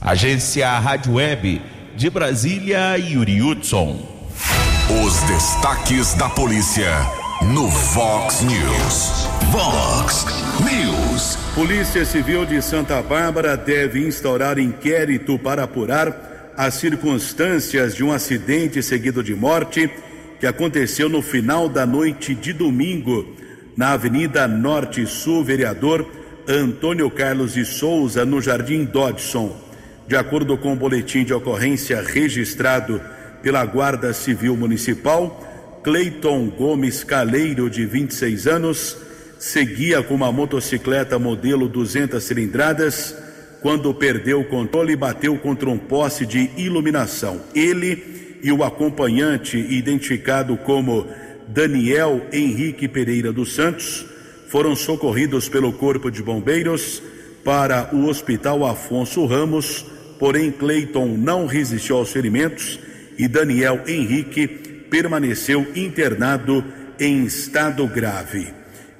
Agência 0.00 0.78
Rádio 0.78 1.14
Web 1.14 1.60
de 1.96 2.08
Brasília, 2.08 2.96
Yuri 2.96 3.42
Hudson. 3.42 3.98
Os 5.04 5.20
destaques 5.22 6.14
da 6.14 6.28
polícia 6.28 7.25
no 7.42 7.68
Vox 7.68 8.42
News. 8.42 9.28
Vox 9.50 10.26
News. 10.64 11.36
Polícia 11.54 12.04
Civil 12.04 12.44
de 12.46 12.60
Santa 12.62 13.00
Bárbara 13.02 13.56
deve 13.56 14.06
instaurar 14.06 14.58
inquérito 14.58 15.38
para 15.38 15.64
apurar 15.64 16.54
as 16.56 16.74
circunstâncias 16.74 17.94
de 17.94 18.02
um 18.02 18.12
acidente 18.12 18.82
seguido 18.82 19.22
de 19.22 19.34
morte 19.34 19.90
que 20.40 20.46
aconteceu 20.46 21.08
no 21.08 21.22
final 21.22 21.68
da 21.68 21.86
noite 21.86 22.34
de 22.34 22.52
domingo 22.52 23.34
na 23.76 23.92
Avenida 23.92 24.48
Norte 24.48 25.06
Sul, 25.06 25.44
vereador 25.44 26.06
Antônio 26.48 27.10
Carlos 27.10 27.54
de 27.54 27.64
Souza, 27.64 28.24
no 28.24 28.40
Jardim 28.40 28.84
Dodson. 28.84 29.54
De 30.08 30.16
acordo 30.16 30.56
com 30.56 30.72
o 30.72 30.76
boletim 30.76 31.24
de 31.24 31.34
ocorrência 31.34 32.00
registrado 32.00 33.00
pela 33.42 33.64
Guarda 33.64 34.12
Civil 34.12 34.56
Municipal, 34.56 35.45
Cleiton 35.86 36.48
Gomes 36.48 37.04
Caleiro, 37.04 37.70
de 37.70 37.86
26 37.86 38.48
anos, 38.48 38.96
seguia 39.38 40.02
com 40.02 40.16
uma 40.16 40.32
motocicleta 40.32 41.16
modelo 41.16 41.68
200 41.68 42.20
cilindradas 42.24 43.14
quando 43.62 43.94
perdeu 43.94 44.40
o 44.40 44.48
controle 44.48 44.94
e 44.94 44.96
bateu 44.96 45.38
contra 45.38 45.70
um 45.70 45.78
poste 45.78 46.26
de 46.26 46.50
iluminação. 46.56 47.40
Ele 47.54 48.38
e 48.42 48.50
o 48.50 48.64
acompanhante, 48.64 49.56
identificado 49.56 50.56
como 50.56 51.06
Daniel 51.46 52.20
Henrique 52.32 52.88
Pereira 52.88 53.32
dos 53.32 53.54
Santos, 53.54 54.04
foram 54.48 54.74
socorridos 54.74 55.48
pelo 55.48 55.72
Corpo 55.72 56.10
de 56.10 56.20
Bombeiros 56.20 57.00
para 57.44 57.94
o 57.94 58.08
Hospital 58.08 58.66
Afonso 58.66 59.24
Ramos 59.24 59.86
porém 60.18 60.50
Cleiton 60.50 61.16
não 61.16 61.46
resistiu 61.46 61.96
aos 61.96 62.10
ferimentos 62.10 62.78
e 63.18 63.28
Daniel 63.28 63.82
Henrique 63.86 64.46
permaneceu 64.90 65.66
internado 65.74 66.64
em 66.98 67.24
estado 67.24 67.86
grave. 67.86 68.48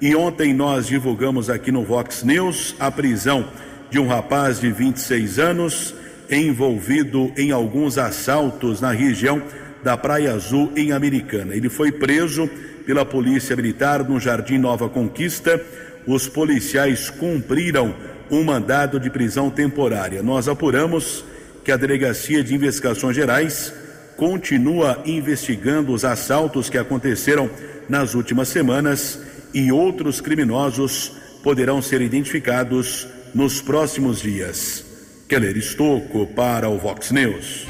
E 0.00 0.14
ontem 0.14 0.52
nós 0.52 0.86
divulgamos 0.86 1.48
aqui 1.48 1.72
no 1.72 1.84
Vox 1.84 2.22
News 2.22 2.76
a 2.78 2.90
prisão 2.90 3.48
de 3.90 3.98
um 3.98 4.06
rapaz 4.06 4.60
de 4.60 4.70
26 4.70 5.38
anos 5.38 5.94
envolvido 6.30 7.32
em 7.36 7.50
alguns 7.50 7.98
assaltos 7.98 8.80
na 8.80 8.90
região 8.90 9.42
da 9.82 9.96
Praia 9.96 10.34
Azul 10.34 10.72
em 10.76 10.92
Americana. 10.92 11.54
Ele 11.54 11.68
foi 11.68 11.92
preso 11.92 12.50
pela 12.84 13.04
Polícia 13.04 13.56
Militar 13.56 14.04
no 14.04 14.18
Jardim 14.18 14.58
Nova 14.58 14.88
Conquista. 14.88 15.60
Os 16.06 16.28
policiais 16.28 17.08
cumpriram 17.08 17.94
um 18.30 18.42
mandado 18.42 18.98
de 18.98 19.08
prisão 19.08 19.48
temporária. 19.48 20.22
Nós 20.22 20.48
apuramos 20.48 21.24
que 21.64 21.72
a 21.72 21.76
Delegacia 21.76 22.42
de 22.44 22.54
Investigações 22.54 23.16
Gerais 23.16 23.72
continua 24.16 25.02
investigando 25.04 25.92
os 25.92 26.04
assaltos 26.04 26.70
que 26.70 26.78
aconteceram 26.78 27.50
nas 27.88 28.14
últimas 28.14 28.48
semanas 28.48 29.20
e 29.52 29.70
outros 29.70 30.20
criminosos 30.20 31.12
poderão 31.42 31.80
ser 31.80 32.00
identificados 32.00 33.06
nos 33.34 33.60
próximos 33.60 34.20
dias. 34.20 34.84
Keller 35.28 35.56
Estocco 35.56 36.26
para 36.26 36.68
o 36.68 36.78
Vox 36.78 37.10
News. 37.10 37.66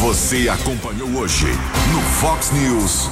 Você 0.00 0.48
acompanhou 0.48 1.08
hoje 1.16 1.46
no 1.92 2.00
Fox 2.20 2.50
News. 2.52 3.10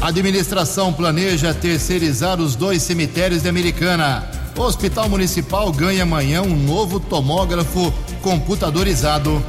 A 0.00 0.08
administração 0.08 0.92
planeja 0.92 1.52
terceirizar 1.52 2.40
os 2.40 2.54
dois 2.54 2.82
cemitérios 2.82 3.42
de 3.42 3.48
Americana. 3.48 4.30
O 4.56 4.60
Hospital 4.60 5.08
Municipal 5.08 5.72
ganha 5.72 6.02
amanhã 6.04 6.42
um 6.42 6.54
novo 6.54 7.00
tomógrafo 7.00 7.92
computadorizado. 8.22 9.42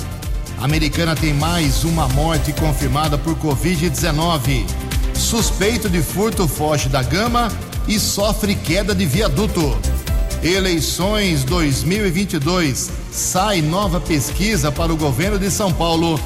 Americana 0.61 1.15
tem 1.15 1.33
mais 1.33 1.85
uma 1.85 2.07
morte 2.09 2.51
confirmada 2.51 3.17
por 3.17 3.35
Covid-19. 3.37 4.65
Suspeito 5.15 5.89
de 5.89 6.01
furto 6.01 6.47
foge 6.49 6.89
da 6.89 7.01
gama 7.01 7.49
e 7.87 7.97
sofre 7.97 8.55
queda 8.55 8.93
de 8.93 9.05
viaduto. 9.05 9.77
Eleições 10.43 11.45
2022. 11.45 12.91
Sai 13.11 13.61
nova 13.61 14.01
pesquisa 14.01 14.69
para 14.69 14.91
o 14.91 14.97
governo 14.97 15.39
de 15.39 15.49
São 15.49 15.71
Paulo. 15.71 16.19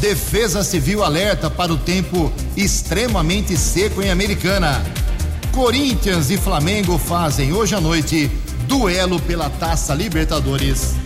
Defesa 0.00 0.64
Civil 0.64 1.04
alerta 1.04 1.50
para 1.50 1.72
o 1.72 1.76
tempo 1.76 2.32
extremamente 2.56 3.58
seco 3.58 4.00
em 4.00 4.10
Americana. 4.10 4.82
Corinthians 5.52 6.30
e 6.30 6.38
Flamengo 6.38 6.98
fazem 6.98 7.52
hoje 7.52 7.74
à 7.74 7.80
noite 7.80 8.30
duelo 8.66 9.20
pela 9.20 9.50
Taça 9.50 9.94
Libertadores. 9.94 11.05